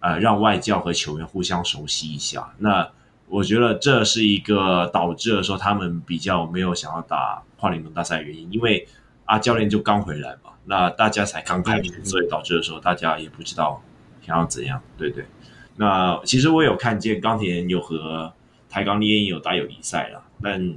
[0.03, 2.53] 呃让外教和球员互相熟悉一下。
[2.59, 2.91] 那
[3.29, 8.87] 我觉得这是一个导致了说他们比较没有想要打跨联盟大赛的原因，因为
[9.25, 13.83] 啊教练就刚回来嘛，那大家才刚开始，所以导致的时候大家也不知道
[14.21, 15.25] 想要怎样，对对。
[15.77, 18.31] 那其实我有看见钢铁人有和
[18.69, 20.75] 台钢猎鹰有打友谊赛了，但。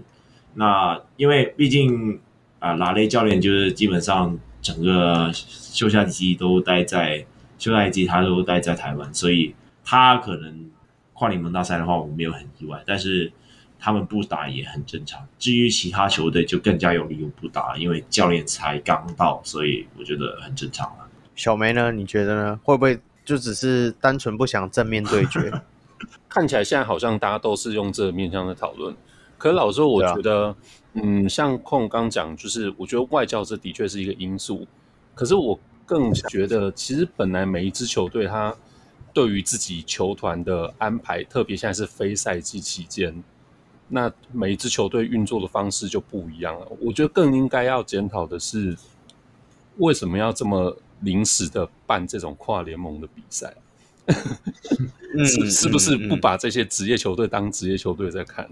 [0.58, 2.18] 那因为毕竟
[2.60, 7.26] 啊，拉雷教练就是基本上整个休赛季都待在
[7.58, 10.70] 休赛季，他都待在台湾，所以他可能
[11.14, 12.84] 跨联盟大赛的话，我没有很意外。
[12.86, 13.32] 但是
[13.80, 15.28] 他们不打也很正常。
[15.38, 21.08] 至于其他球队，就更加有理由不打，因为教练才刚到，所以我觉得很正常了。
[21.36, 21.92] 小梅呢？
[21.92, 22.60] 你觉得呢？
[22.64, 25.52] 会不会就只是单纯不想正面对决？
[26.28, 28.96] 看起来现在好像大家都是用这个面向的讨论。
[29.38, 30.56] 可是老实说，我觉得，啊、
[30.94, 34.66] 嗯，像控刚讲，就是我觉得外教这的确是一个因素。
[35.14, 38.56] 可是我更觉得，其实本来每一支球队，他
[39.14, 43.24] 对于自己球团的安排，特别现在是非赛季期间，
[43.88, 46.68] 那每一支球队运作的方式就不一样了。
[46.82, 48.76] 我觉得更应该要检讨的是，
[49.78, 53.54] 为什么要这么临时的办这种跨联盟的比赛？
[55.26, 58.50] 是是不是不把这些职业球队当职业球队在看？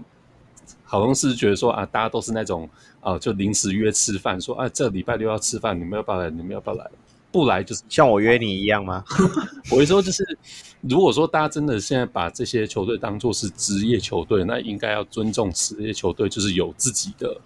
[0.84, 2.68] 好像是觉得说啊，大家都是那种
[3.00, 6.30] 啊，就临时约吃饭，说啊，这礼拜六要吃饭，你们要不要来？
[6.30, 6.90] 你们要不要来？
[7.34, 9.02] 不来就是像我约你一样吗？
[9.72, 10.38] 我会说，就是
[10.82, 17.36] 如果说大家真的现在把这些球队当做是职业球队，那应该要尊重职业球队，就是有自己的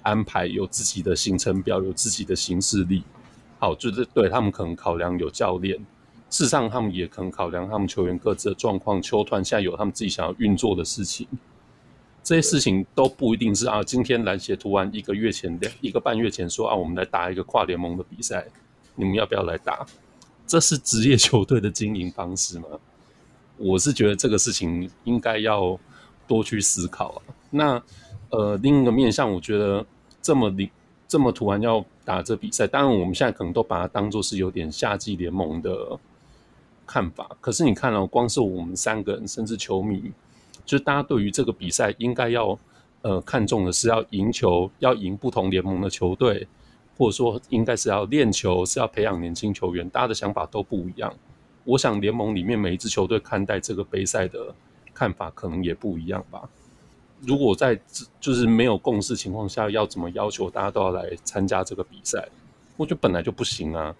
[0.00, 3.02] 安排，有自己的行程表，有自己的行事历。
[3.58, 5.76] 好，就是对他们可能考量有教练，
[6.30, 11.28] 事实上他们也可能考量他们球员各自的状况，球团现在有他们自己想要运作的事情。
[12.22, 13.82] 这些事情都不一定是啊。
[13.82, 18.46] 今天篮协突然一个月前两一个半月前说啊，我们来打一个跨联盟的比赛，
[18.94, 19.86] 你们要不要来打？
[20.46, 22.66] 这是职业球队的经营方式吗？
[23.56, 25.78] 我是觉得这个事情应该要
[26.26, 27.22] 多去思考。
[27.50, 27.82] 那
[28.30, 29.86] 呃，另一个面向，我觉得
[30.20, 30.68] 这么临
[31.06, 35.98] 这么突然要打这比赛，当然我们现在可能都把它当做是有点夏季联盟的
[36.84, 37.30] 看法。
[37.40, 40.12] 可是你看了、哦，光是我们三个人，甚至球迷，
[40.66, 42.58] 就大家对于这个比赛应该要
[43.02, 46.48] 呃看重的是要赢球，要赢不同联盟的球队，
[46.96, 51.12] 或者说应该是要练球，是要培养年轻球员，大家的想法都不一样。
[51.64, 54.54] 我想联盟里面每一支球队看待这个杯赛的
[54.92, 56.48] 看法可能也不一样吧。
[57.20, 57.80] 如果在
[58.20, 62.28] 就是没有共识情况下，要怎么要求大家都要来参加这个比赛？
[62.76, 63.94] 我觉得本来就不行啊。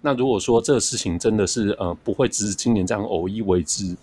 [0.00, 3.94] 那如果说这个事情真的是呃不会只是今年这样偶一为之，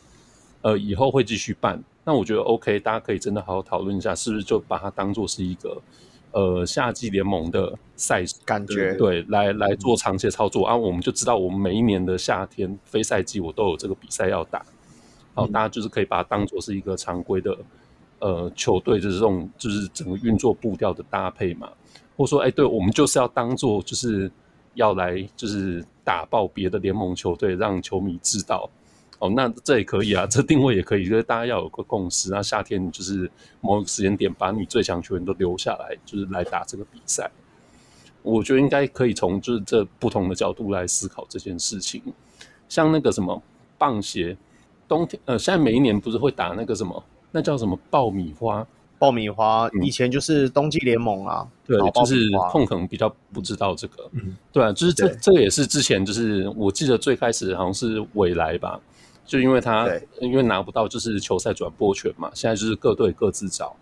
[0.62, 5.82] 呃以后会继续办，那我觉得 OK，大家可以真的好好讨论一下，是不是就把它当做是一个
[6.32, 8.94] 呃夏季联盟的赛事感觉？
[8.96, 14.66] 对，来来做长期操作啊，我们就知道我们每一年的夏天非赛季我都有这个比赛要打，
[15.34, 17.58] 好，大家就是可以把它当做是一个常规的。
[18.22, 21.70] 呃，球队的这种就是整个运作步调的搭配嘛，
[22.18, 24.30] 或者说，哎、欸，对，我们就是要当做就是
[24.74, 28.70] 要来就是打爆别的联盟球队，让球迷知道
[29.20, 32.32] 哦，那这也可以啊，这定位也可以，就是大家要有个共识。
[32.32, 33.30] 那夏天就是
[33.62, 37.30] 某个时间点，把你最强球员都留下来，就是来打这个比赛。
[38.22, 42.02] 我觉得应该可以从就是这不同的角度来思考这件事情。
[42.68, 43.42] 像那个什么
[43.78, 44.36] 棒鞋，
[44.88, 47.04] 冬天呃，现在每一年不是会打那个什么？
[47.32, 48.66] 那叫什么爆米花？
[48.98, 58.78] 爆米花以前就是冬季联盟啊，对，就是控可能比较不知道这个，嗯，对啊，就是这这个也是之前就是我记得最开始好像是未来吧，
[59.30, 59.88] 就因为他
[60.20, 63.76] 因为拿不到就是球赛转播权嘛，现在就是各队各自找。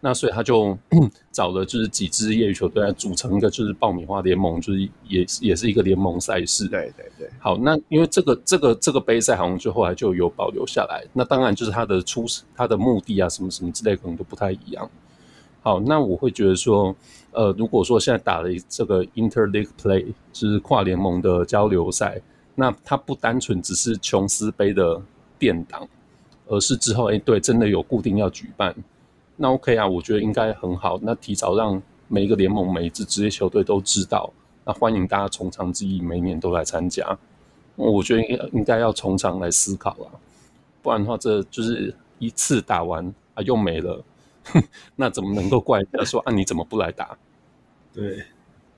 [0.00, 0.76] 那所以他就
[1.32, 6.66] 找了就是几支业余球队来组成一个就是爆米花联盟，就是也也是一个联盟赛事。
[6.68, 7.28] 对对对。
[7.38, 11.04] 好，那因为这个这个这个杯赛好像就后来就有保留下来。
[11.12, 12.24] 那当然就是它的出
[12.54, 14.88] 它的目的啊什么什么之类可能都不太一样。
[15.62, 16.94] 好，那我会觉得说，
[17.32, 22.20] 呃，如果说现在打了这个 Interleague Play，就是跨联盟的交流赛，
[22.56, 25.00] 那它不单纯只是琼斯杯的
[25.38, 25.86] 垫档，
[26.48, 28.74] 而是之后哎对，真的有固定要举办。
[29.36, 30.98] 那 OK 啊，我觉得应该很好。
[31.02, 34.32] 那提早让每一个联盟、每一支职业球队都知道，
[34.64, 37.16] 那欢迎大家从长计议，每年都来参加。
[37.76, 40.08] 我觉得应应该要从长来思考啊，
[40.82, 44.02] 不然的话，这就是一次打完啊又没了，
[44.96, 47.18] 那怎么能够怪人家说啊你怎么不来打？
[47.92, 48.22] 对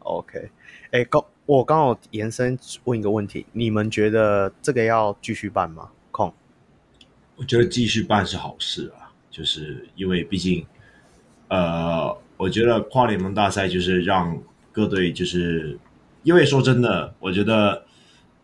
[0.01, 0.51] ，OK，
[0.91, 5.89] 哎，刚我刚好延伸问一个问题，你们觉得这个要继续办吗？
[6.11, 6.31] 空，
[7.37, 9.09] 我觉得继续办是好事啊。
[9.31, 10.67] 就是因为毕竟，
[11.49, 14.39] 呃，我觉得跨联盟大赛就是让
[14.73, 15.79] 各队，就是
[16.23, 17.83] 因为说真的，我觉得，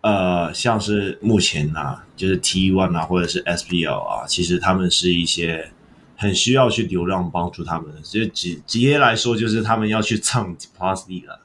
[0.00, 5.70] 呃，像是目前啊，就是 T One 啊，或者是 SPL 啊，其实他们是一些
[6.16, 11.40] 很需要去流量帮助他们的，就直直接来说，就是他们要去蹭 Plus League 了。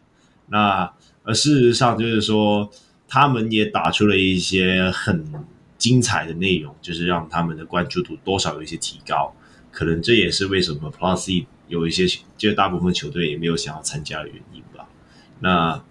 [0.47, 0.93] 那
[1.29, 2.67] 而事实上就是说，
[3.07, 5.23] 他们也打出了一些很
[5.77, 9.31] 精彩的内容，就是让他们的关注度多少有一些提高。
[9.71, 14.89] 可能这也是为什么 Plus 有一些，就大部分球队也没有想要参加的原因吧。
[15.39, 15.83] 那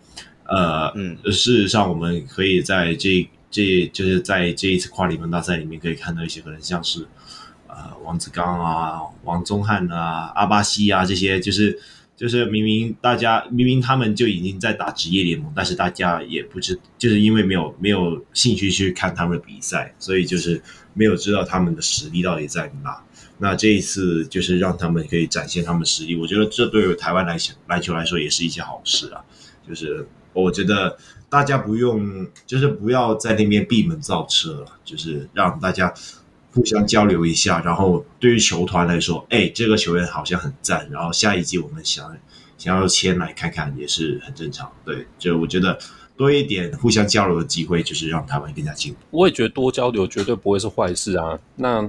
[0.43, 1.31] 呃，嗯，事
[1.63, 7.07] 实上我们可以在这这就是在这一次跨联盟大赛里面可以看到一些可能像是
[7.69, 11.79] 呃王子刚啊、王宗翰啊、阿巴西啊这些，就是
[12.19, 20.61] 就是明明大家明明他们就已经在打职业联盟，但是大家也不知，就是因为没有没有兴趣去看他们的比赛，所以就是
[20.95, 23.01] 没有知道他们的实力到底在哪。
[23.39, 29.23] 那这一次就是让他们可以展现他们实力，我觉得这对于台湾来讲篮球来说也是一件好事啊。
[29.69, 35.95] 就是我觉得大家不用，就是不要在那边闭门造车，就是让大家
[36.59, 37.63] 互相交流一下。
[37.65, 42.17] 然后对于球团来说，哎，这个球员好像很赞，然后下一季我们想
[42.57, 44.71] 想要签来看看也是很正常。
[44.85, 45.79] 对，就我觉得
[46.17, 48.99] 多一点互相交流的机会，就是让台湾更加进步。
[49.11, 51.39] 我也觉得多交流绝对不会是坏事啊。
[51.55, 51.89] 那。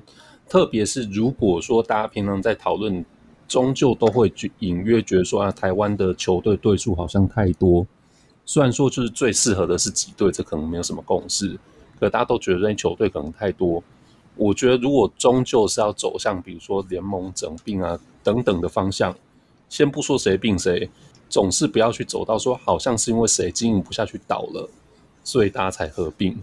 [0.52, 3.06] 特别是如果说大家平常在讨论，
[3.48, 7.86] 终究都会隐约觉得说啊，台湾的球队队数好像太多。
[8.48, 11.56] 虽然说就是最适合的是几队，这可能没有什么共识。
[12.00, 13.84] 可大家都觉得这些球队可能太多。
[14.40, 19.14] 我觉得如果终究是要走向比如说联盟整并啊等等的方向，
[19.68, 20.90] 先不说谁并谁，
[21.30, 24.70] 总是不要去走到说好像是因为谁经营不下去倒了，
[25.24, 26.42] 所以大家才合并。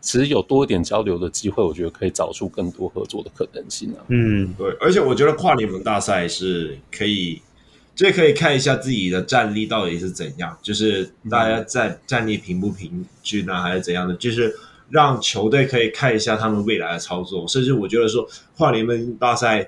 [0.00, 4.00] 其实有多一点交流的机会，我觉得可以找出更多合作的可能性啊。
[4.08, 7.42] 嗯，对，而且我觉得跨联盟大赛是可以，
[7.94, 14.56] 这可以看一下自己的战力到底是怎样，就是大家战战力平不平均啊，还是怎样的，就是
[14.90, 17.48] 让球队可以看一下他们未来的操作。
[17.48, 19.66] 甚至我觉得说跨联盟大赛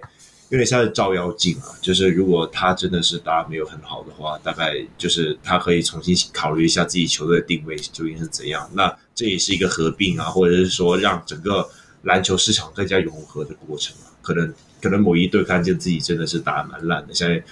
[0.51, 1.73] 有点像是照妖镜啊。
[1.81, 8.69] 就是如果他真的是打没有很好的话，大概就是他可以重新考虑一下自己球队的定位究竟是怎样。
[8.75, 11.69] 那这也是一个合并啊，或者是说让整个
[12.03, 14.13] 篮球市场更加融合的过程啊。
[14.21, 17.43] 可能可能某一队看见自己真的是打蛮烂的，现在。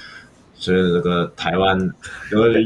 [0.62, 1.90] 所以那个台湾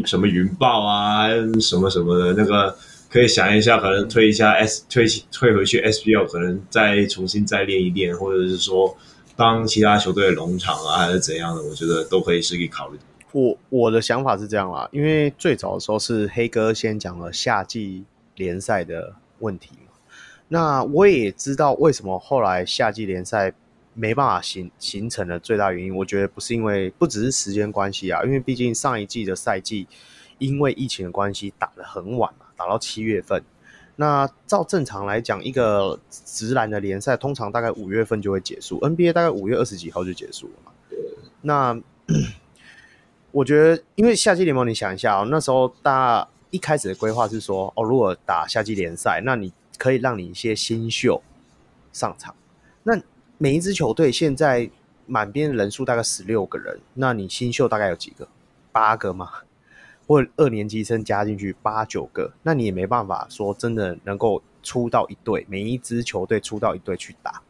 [0.05, 1.29] 什么云豹啊，
[1.61, 2.77] 什么什么的，那个
[3.15, 8.97] 可以想一下，可能退一下 S 退退回去 SBL，可能再重新再练一练，或者是说
[9.37, 12.99] 当其他球队的农场啊，还是怎样的，我觉得都可以是可以考虑。
[13.31, 18.03] 我我的想法是这样啦，因为最早的时候是黑哥先讲了夏季
[18.35, 19.93] 联赛的问题嘛，
[20.49, 23.55] 那我也知道为什么后来夏季联赛。
[23.97, 29.87] 没办法形形成的最大原因，我觉得不是因为不只是时间关系啊，因为毕竟上一季的赛季
[30.39, 33.43] 因为疫情的关系打得很晚，打到七月份。
[33.97, 40.73] 那照正常来讲，一个直篮的联赛通常大概五月份就会结束，NBA 大概五月二十几号就结束了嘛。
[41.43, 41.81] 那
[43.33, 51.23] 我觉得，因为夏季联盟，你想一下哦，那时候大一开始的规划是说，哦，如果打夏季联赛，那你可以让你一些新秀
[51.93, 52.35] 上场，
[52.83, 53.01] 那。
[53.37, 54.71] 每一支球队现在
[55.07, 58.29] 满编人数大概十六个人，那你新秀大概有几个？
[58.71, 59.29] 八个吗？
[60.07, 67.43] 或二年级生加进去八九个，那你也没办法说真的能够出到一队，每一支球队出到一队去打。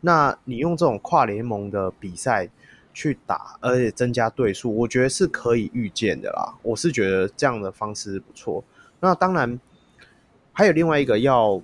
[0.00, 2.48] 那你用这种跨联盟的比赛
[2.92, 6.54] 去打，而且增加队数，我觉得是可以预见的啦。
[6.62, 8.64] 我是觉得这样的方式不错。
[9.00, 9.60] 那当然
[10.52, 11.60] 还有另外一个要。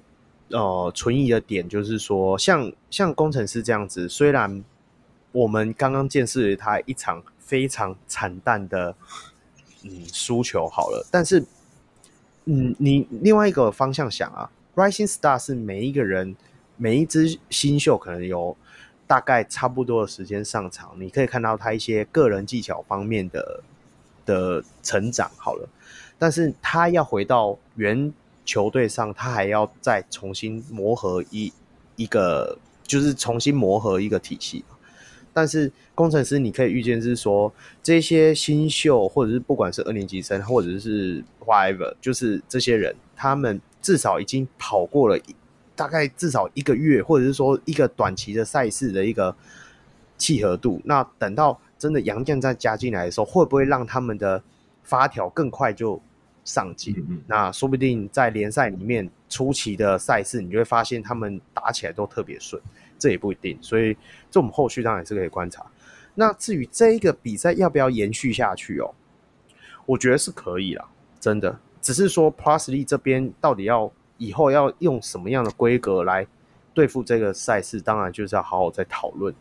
[0.50, 4.62] 呃，存疑的点就是说，像像工程师这样子，虽然
[5.32, 8.94] 我们刚刚见识了他一场非常惨淡的
[9.88, 11.44] 嗯输球好了，但是
[12.44, 16.36] 嗯，你另外一个方向想啊，Rising Star 是每一个人
[16.76, 18.56] 每一支新秀可能有
[19.06, 23.62] 大概差不多的时间上场，你可以看到他一些个人技巧方面的
[24.24, 25.68] 的成长好了，
[26.18, 28.12] 但是他要回到原。
[28.48, 31.52] 球队上，他还要再重新磨合一
[31.96, 34.64] 一个，就是重新磨合一个体系。
[35.36, 37.52] 但是工程师，你可以预见是说，
[37.82, 45.20] 这些新秀或者是不管是二年级生，或者是 whatever，就是这些人，他们至少已经跑过了
[45.74, 49.36] 大概至少一个月，或者是说一个短期的赛事的一个
[50.16, 50.80] 契合度。
[50.86, 54.42] 那等到真的杨将再加进来的时候，会不会让他们的
[54.82, 56.00] 发条更快就？
[56.46, 56.94] 上进，
[57.26, 62.62] 那说不定在联赛里面初期的赛事，你就会发现他们打起来都特别顺，
[62.98, 63.58] 这也不一定。
[63.60, 63.96] 所以
[64.30, 65.64] 这我们后续当然是可以观察。
[66.14, 68.94] 那至于这一个比赛要不要延续下去哦，
[69.84, 70.84] 我觉得是可以啦，
[71.20, 71.58] 真的。
[71.80, 76.26] 只是说 plus Lee 这边到底要以后要用什么样的规格来
[76.74, 79.34] 对付这个赛事，当然就是要好好再讨论。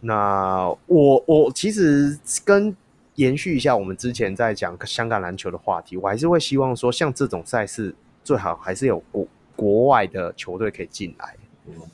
[0.00, 2.76] 那我我其实跟。
[3.16, 7.94] 延续一下我们之前在讲香港篮球的话题，我还是会希望说，像这种赛事
[8.24, 11.36] 最好还是有国国外的球队可以进来。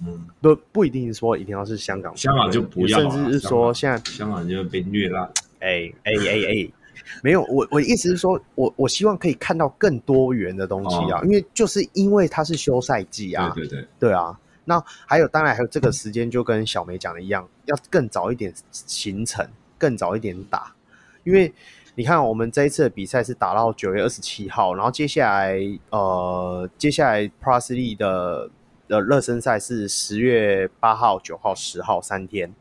[0.07, 5.32] 嗯，不不一定说一定要是香港，香港就不要，甚至是说现在香港就被虐了。
[5.61, 6.73] 哎哎哎哎，
[7.23, 14.39] 没有，我我意思是说，我我希望可以看到更多元的东西啊，哦、因为就是因为它是休赛季啊，对对对，对啊。
[14.69, 19.48] 那还有，当然还有这个时间，就跟小梅讲的一样，要更早一点形成，
[19.78, 20.74] 更早一点打。
[21.23, 21.53] 因为
[21.94, 25.57] 你看，我们这一次的比赛是打到九月二十七号，然后接下来
[25.90, 28.51] 呃，接下来 Plus League 的
[28.88, 32.52] 的热身赛是十月八号、九号、十号三天，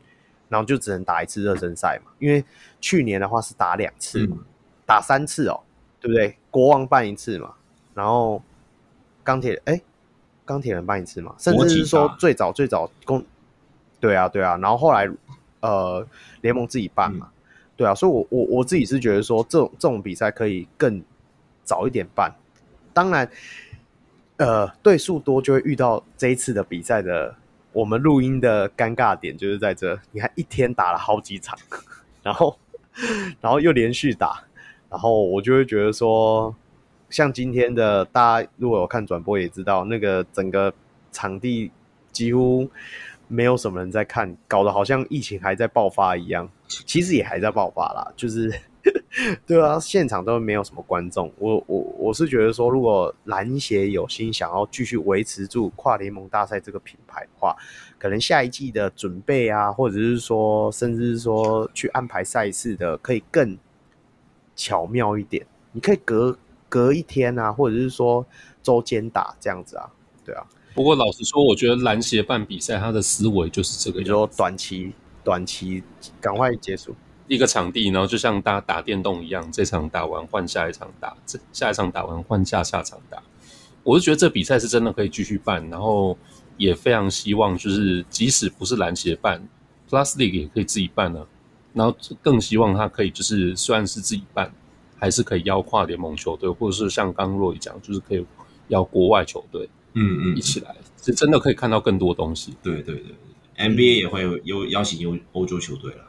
[0.48, 2.10] 然后就只能打一次热身赛嘛。
[2.18, 2.44] 因为
[2.80, 4.38] 去年的话是打两次嘛，
[4.84, 5.60] 打三次哦，
[6.00, 6.36] 对不对？
[6.50, 7.54] 国王办一次嘛，
[7.94, 8.42] 然后
[9.22, 9.80] 钢铁哎，
[10.44, 13.24] 钢铁人办一次嘛，甚至是说最早最早公，
[14.00, 15.08] 对啊对啊，然后后来
[15.60, 16.06] 呃
[16.40, 17.30] 联盟自己办嘛。
[17.78, 21.02] 对啊，所以，我我我自己是觉得说，这种这种比赛可以更
[21.62, 22.34] 早一点办。
[22.94, 23.30] 当然，
[24.36, 27.34] 呃，对数多就会遇到这一次的比赛的
[27.72, 29.98] 我们录音的尴尬点，就是在这。
[30.12, 31.58] 你看，一天打了好几场，
[32.22, 32.58] 然后
[33.40, 34.44] 然后又连续打，
[34.90, 36.54] 然后我就会觉得说，
[37.10, 40.72] 像今天的大家如果有看转播也知道，那个整个
[41.12, 41.70] 场地
[42.12, 42.70] 几乎。
[43.28, 46.48] 没有什么人在看，搞得好像疫情还在爆发一样。
[46.68, 48.48] 其实也还在爆发啦，就是
[49.46, 51.32] 对啊，现场都没有什么观众。
[51.38, 57.56] 我我我是觉得说，如果篮协有心想要继续维持住跨联盟大赛这个品牌的话，
[57.98, 63.56] 可能下一季的准备啊，或者是说，甚至是说去安排赛事的，可以更
[64.54, 65.46] 巧妙一点。
[65.72, 66.38] 你可以隔
[66.68, 68.24] 隔一天啊，或者是说
[68.62, 69.90] 周间打这样子啊，
[70.24, 70.46] 对啊。
[70.74, 74.92] 不过老实说，我觉得篮协办比赛，他的思维就是这个，你说短期
[75.24, 75.82] 短期
[76.20, 76.94] 赶快结束
[77.28, 83.22] 一个场地，然后就像大家打电动一样，这场打完换下一场打，这下一场打完换下下场打。
[83.82, 86.16] 我是觉得这比赛是真的可以继续办，然后
[86.56, 89.46] 也非常希望就是即使不是篮协办
[89.88, 91.26] ，Plus League 也可以自己办呢、啊。
[91.72, 94.50] 然后更希望他可以就是虽然是自己办，
[94.96, 98.24] 还是可以邀跨联盟球队，或者是像刚刚若仪讲，就是可以
[98.68, 102.56] 邀国外球队，嗯嗯，一起来，是真的可以看到更多东西。
[102.62, 103.14] 对对对
[103.58, 106.05] ，NBA 也会有有邀请欧欧洲球队了。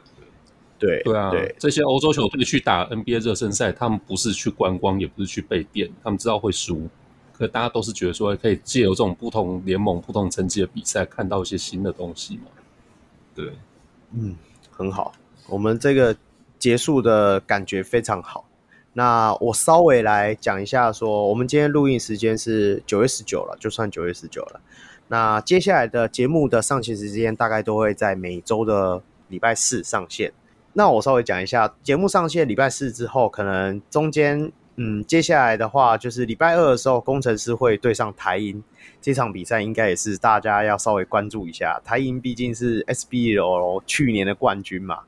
[0.78, 6.88] 对对啊，对这些欧洲球队去打 NBA 热身赛，他们不是去观光，也不是去备电，他们知道会输，
[7.32, 12.44] 可大家都是觉得说可以借由这种不同联盟、不同层级的比赛，看到一些新的东西嘛。
[13.34, 13.52] 对，
[14.12, 14.36] 嗯，
[14.70, 15.12] 很好。
[15.48, 16.16] 我们这个
[16.58, 18.44] 结束的感觉非常好。
[18.92, 24.60] 那我稍微来讲一下说，说我们今天录音时间是九月十九了，就算九月十九了。
[25.08, 30.32] 那接下来的节目的上线时间大概都会在每周的礼拜四上线。
[30.78, 38.62] 那我稍微讲一下，节目上线礼拜四之后，可能中间，嗯，接下来的话就是礼拜二的时候，工程师会对上台银
[39.00, 41.80] 这场比赛，应该也是大家要稍微关注一下。
[41.84, 45.00] 台银毕竟是 SBL 去年的冠军嘛。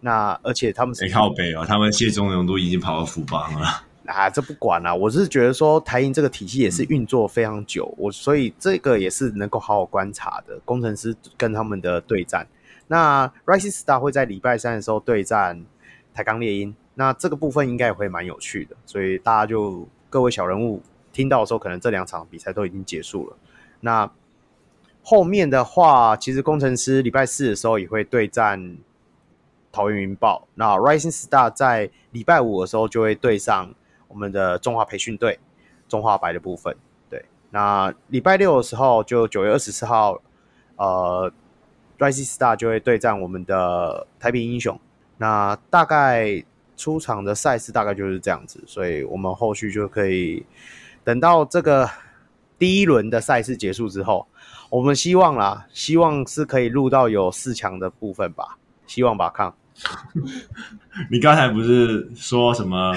[0.00, 10.58] 那而且他们是靠北哦，他们谢宗荣都已经跑到富邦了 啊，这不管啦，我是觉得说台银这个体系也是运作非常久，我所以这个也是能够好好观察的。
[10.64, 12.46] 工程师跟他们的对战，
[12.88, 15.64] 那 Rising Star 会在礼拜三的时候对战
[16.12, 20.82] 台钢猎鹰，那这个部分应该也会蛮有趣的，所以大家就各位小人物
[21.12, 23.36] 听到的时候，可能这两场比赛都已经结束了。
[23.80, 24.10] 那
[25.02, 28.78] 后面的话，其实工程师礼拜四的时候也会对战。
[29.70, 33.72] 桃园云豹，那 Rising Star 在礼拜五的时候就会对上
[34.08, 35.38] 我们的中华培训队，
[35.86, 36.74] 中华白的部分。
[37.10, 40.22] 对，那礼拜六的时候就九月二十四号，
[40.76, 41.30] 呃
[41.98, 44.78] ，Rising Star 就会对战我们的台平英雄。
[45.16, 46.44] 那大概
[46.76, 50.46] 出场的赛事大概就是这样子，所以我们后续就可以
[51.02, 51.90] 等到这个
[52.58, 54.26] 第一轮的赛事结束之后，
[54.70, 58.58] 我们希望啦，希望是可以录到有四强的部分吧。
[58.86, 59.52] 希望吧，看。
[61.10, 62.94] 你刚才不是说什么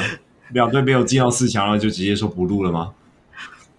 [0.49, 2.93] 两队没有进到四强了，就直接说不录了吗？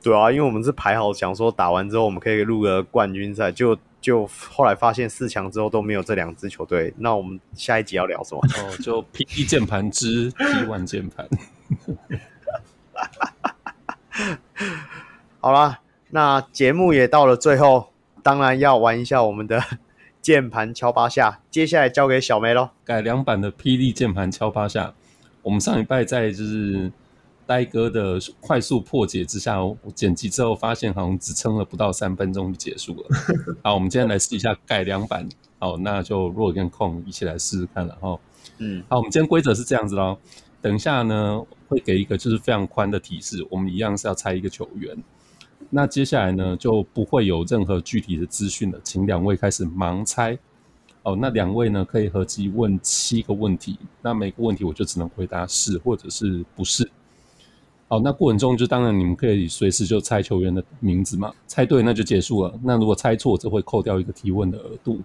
[0.02, 8.42] 对啊，因为我们是排好想说打完之后我们可以录个冠军赛，就就后来发现四强之后都没有这两支球队，那我们下一集要聊什么？
[8.60, 11.26] 哦，就 P E 键盘之 T1 键盘。
[15.40, 15.80] 好啦，
[16.10, 17.92] 那节目也到了最后，
[18.22, 19.62] 当然要玩一下我们的。
[20.20, 22.70] 键盘敲八下，接下来交给小梅喽。
[22.84, 24.94] 改良版的霹雳键盘敲八下，
[25.42, 26.92] 我们上礼拜在就是
[27.52, 33.06] 呆哥的快速破解之下，我剪辑之后发现好像只撑了不到三分钟就结束了。
[33.62, 35.28] 好，我们今天来试一下改良版。
[35.58, 38.18] 好，那就若跟空一起来试试看了哈。
[38.56, 40.16] 嗯，好，我们今天规则是这样子喽。
[40.62, 44.96] 等一下呢，会给一个就是非常宽的提示，我们一样是要猜一个球员。
[45.68, 50.38] 那接下来呢，就不会有任何具体的资讯了，请两位开始盲猜。
[51.02, 56.90] 哦，那两位呢，可以合计问七个问题，那每个问题我就只能回答是或者是不是。
[57.92, 62.58] 好，那过程中就当然你们可以随时就猜球员的名字嘛，猜对那就结束了。
[62.62, 64.98] 那如果猜错，则会扣掉一个提问的额度。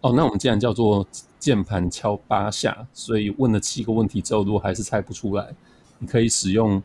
[0.00, 1.06] 哦，那我们既然叫做
[1.38, 5.54] 键盘敲八下，所以问了七个问题之后，如果还是猜不出来，
[5.98, 6.82] 你可以使用。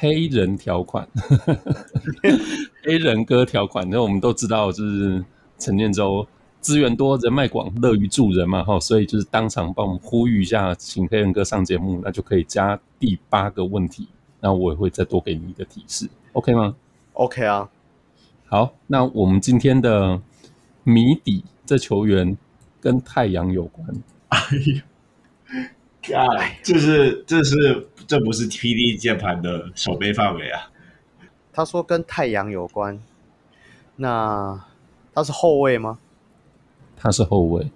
[0.00, 1.06] 黑人条款，
[2.84, 5.22] 黑人哥条款，那我们都知道，就是
[5.58, 6.24] 陈建州
[6.60, 14.06] 资源多、人脉广、乐于助人嘛，哈，所以就是当场帮我们呼吁一下，请黑人哥上节目，那就可以加第八个问题，
[14.40, 16.76] 然后我也会再多给你一个提示，OK 吗
[17.14, 17.68] ？OK 啊，
[18.46, 20.20] 好，那我们今天的
[20.84, 22.36] 谜底，这球员
[22.80, 23.86] 跟太阳有关，
[24.28, 24.38] 哎
[26.10, 27.88] 呀，哎，这是这是。
[28.08, 30.70] 这不是 PD 键盘的守备范围啊！
[31.52, 32.98] 他说跟太阳有关，
[33.96, 34.64] 那
[35.12, 35.98] 他是后卫吗？
[36.96, 37.70] 他是后卫。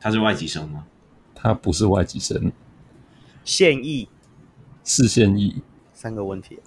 [0.00, 0.84] 他是外籍生吗？
[1.32, 2.50] 他不是外籍生。
[3.44, 4.08] 现役
[4.88, 5.62] 是现役。
[5.92, 6.58] 三个问题。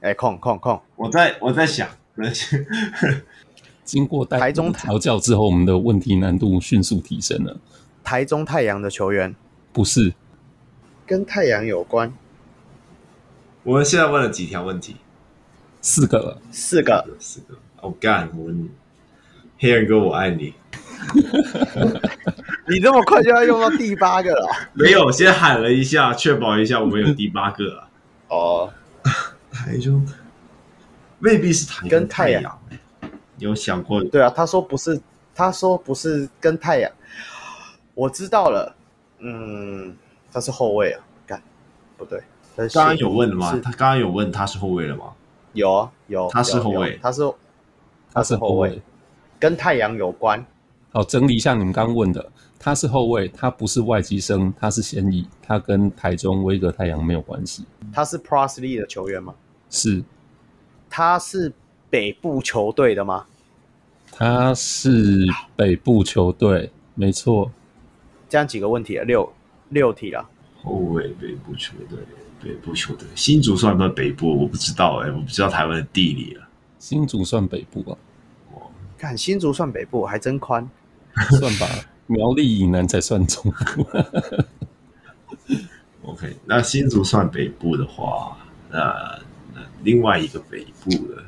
[0.00, 0.80] 哎，空空空！
[0.96, 1.88] 我在我在想，
[3.84, 7.56] 经过台中调教之后，我们的问题难度迅速提升了。
[8.02, 9.36] 台中太阳的球员
[9.72, 10.12] 不是。
[11.06, 12.12] 跟太阳有关。
[13.62, 14.96] 我们现在问了几条问题？
[15.80, 17.54] 四个了，四个，四个。
[17.82, 18.28] 哦干！
[18.36, 18.70] 我问你，
[19.58, 20.54] 黑人哥，我爱你。
[22.68, 24.48] 你这么快就要用到第八个了？
[24.74, 27.88] 没有，先喊了一下，确保一下我们有第八个啊。
[28.28, 28.72] 哦，
[29.50, 30.06] 台中
[31.20, 32.58] 未必是台跟太阳
[33.38, 34.02] 有想过？
[34.04, 35.00] 对啊，他说不是
[35.34, 36.90] 他说不是跟太阳，
[37.94, 38.74] 我知道了，
[39.18, 39.96] 嗯，
[40.32, 41.42] 他是后卫啊，干，
[41.96, 42.22] 不对，
[42.56, 43.50] 刚刚有问了吗？
[43.62, 45.12] 他刚刚有问他是后卫了吗？
[45.54, 47.22] 有啊，有，他是后卫，他是
[48.12, 48.80] 他是后卫，
[49.40, 50.44] 跟太阳有关。
[50.92, 57.64] 好，整理一下你们刚刚问的，他是后卫，他不是外籍生，他是现役，他跟台中威格太阳没有关系。
[57.92, 59.34] 他是 Pro League 的球员吗？
[59.70, 60.02] 是。
[60.88, 61.52] 他是
[61.88, 63.24] 北部球队的吗？
[64.10, 67.52] 他是北部球队，没错。
[68.28, 69.32] 这样几个问题了，六
[69.68, 70.28] 六题了。
[70.60, 72.00] 后卫北部球队，
[72.42, 74.36] 北部球队，新竹算不算北部？
[74.42, 76.48] 我不知道哎、欸，我不知道台湾的地理啊。
[76.80, 77.96] 新竹算北部啊？
[78.98, 80.68] 看新竹算北部，还真宽。
[81.38, 81.66] 算吧，
[82.06, 83.86] 苗栗以南才算中部。
[86.02, 88.36] OK，那新竹算北部的话，
[88.70, 89.18] 那
[89.54, 91.22] 那另外一个北部的，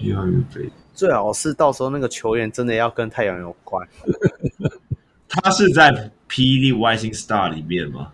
[0.00, 3.86] 另外一个北，最好是到时候那个球员真的要跟太阳有关。
[5.28, 8.12] 他是在霹雳 Rising Star 里面吗？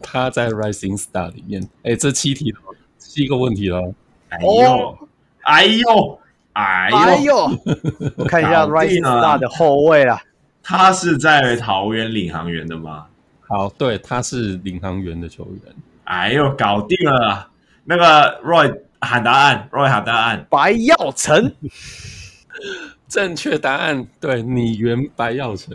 [0.00, 1.68] 他在 Rising Star 里面。
[1.82, 2.58] 哎，这七题了，
[2.98, 3.94] 七个问题了。
[4.30, 5.08] 哎呦，
[5.42, 6.20] 哎呦。
[6.58, 7.36] 哎呦，
[8.16, 10.20] 我看一下 Rising Star 的后卫啊。
[10.62, 13.06] 他是在桃园领航员的吗？
[13.46, 15.74] 好，对，他是领航员的球员。
[16.04, 17.48] 哎呦，搞定了！
[17.84, 21.52] 那个 Roy 喊答案，Roy 喊答案，白耀成。
[23.08, 25.74] 正确答案，对，你原白耀成。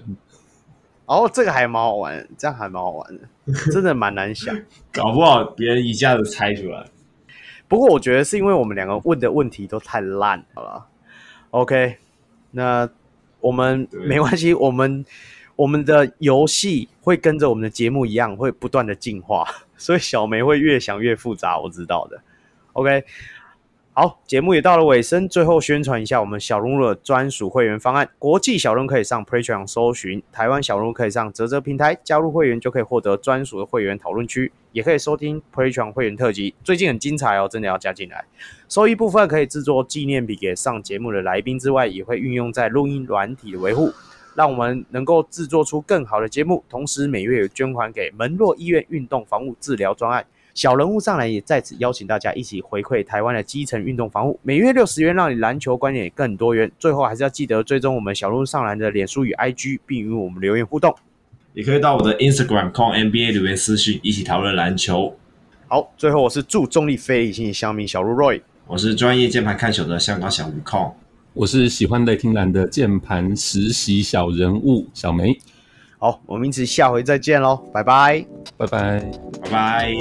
[1.06, 4.56] 哦，这个还蛮好玩，这样还蛮好玩的，真的蛮难想，
[4.94, 6.86] 搞不好别人一下子猜出来。
[7.74, 10.86] 不过我觉得是因为我们两个问的问题都太烂了。
[11.50, 11.98] OK，
[12.52, 12.88] 那
[13.40, 15.04] 我们没关系，我们
[15.56, 19.44] 我们的游戏会跟着我们的节目一样，会不断的进化，
[19.76, 22.22] 所以小梅会越想越复杂，我知道的。
[22.74, 23.04] OK。
[23.96, 28.10] 好，节目也到了尾声，最后宣传一下我们小龙的专属会员方案。
[28.18, 38.26] 国际小龙可以上 Patreon 搜寻，台湾小龙可以上泽泽平台加入会员，就可以获得专属的会员讨论区，也可以收听 Patreon 会员特辑，最近很精彩哦，真的要加进来。
[38.68, 43.92] 收益部分可以制作纪念品给上节目的来宾之外，也会运用在录音软体的维护，
[44.34, 46.64] 让我们能够制作出更好的节目。
[46.68, 50.26] 同时每月有捐款给门洛医院运动防护治疗专案。
[50.54, 56.72] 小人物上来也在此邀请大家一起回馈台湾的基层运动防护，每月六十元，让你篮球观点更多元。
[56.78, 60.96] 最后还是要记得追踪我们小人物上篮的脸书与 IG，并与我们留言互动。
[61.54, 65.16] 也可以到我的 Instagram call NBA 留言私讯，一起讨论篮球。
[65.68, 70.96] 好，最后我是祝中立非理性乡民小鹿 Roy，我是专业键盘看球的香港小吴控，
[71.34, 75.36] 我是喜欢雷霆蓝的键盘实习小人物小梅。
[76.04, 78.26] 好，我们因此下回再见喽，拜拜，
[78.58, 79.00] 拜拜，
[79.42, 79.94] 拜拜。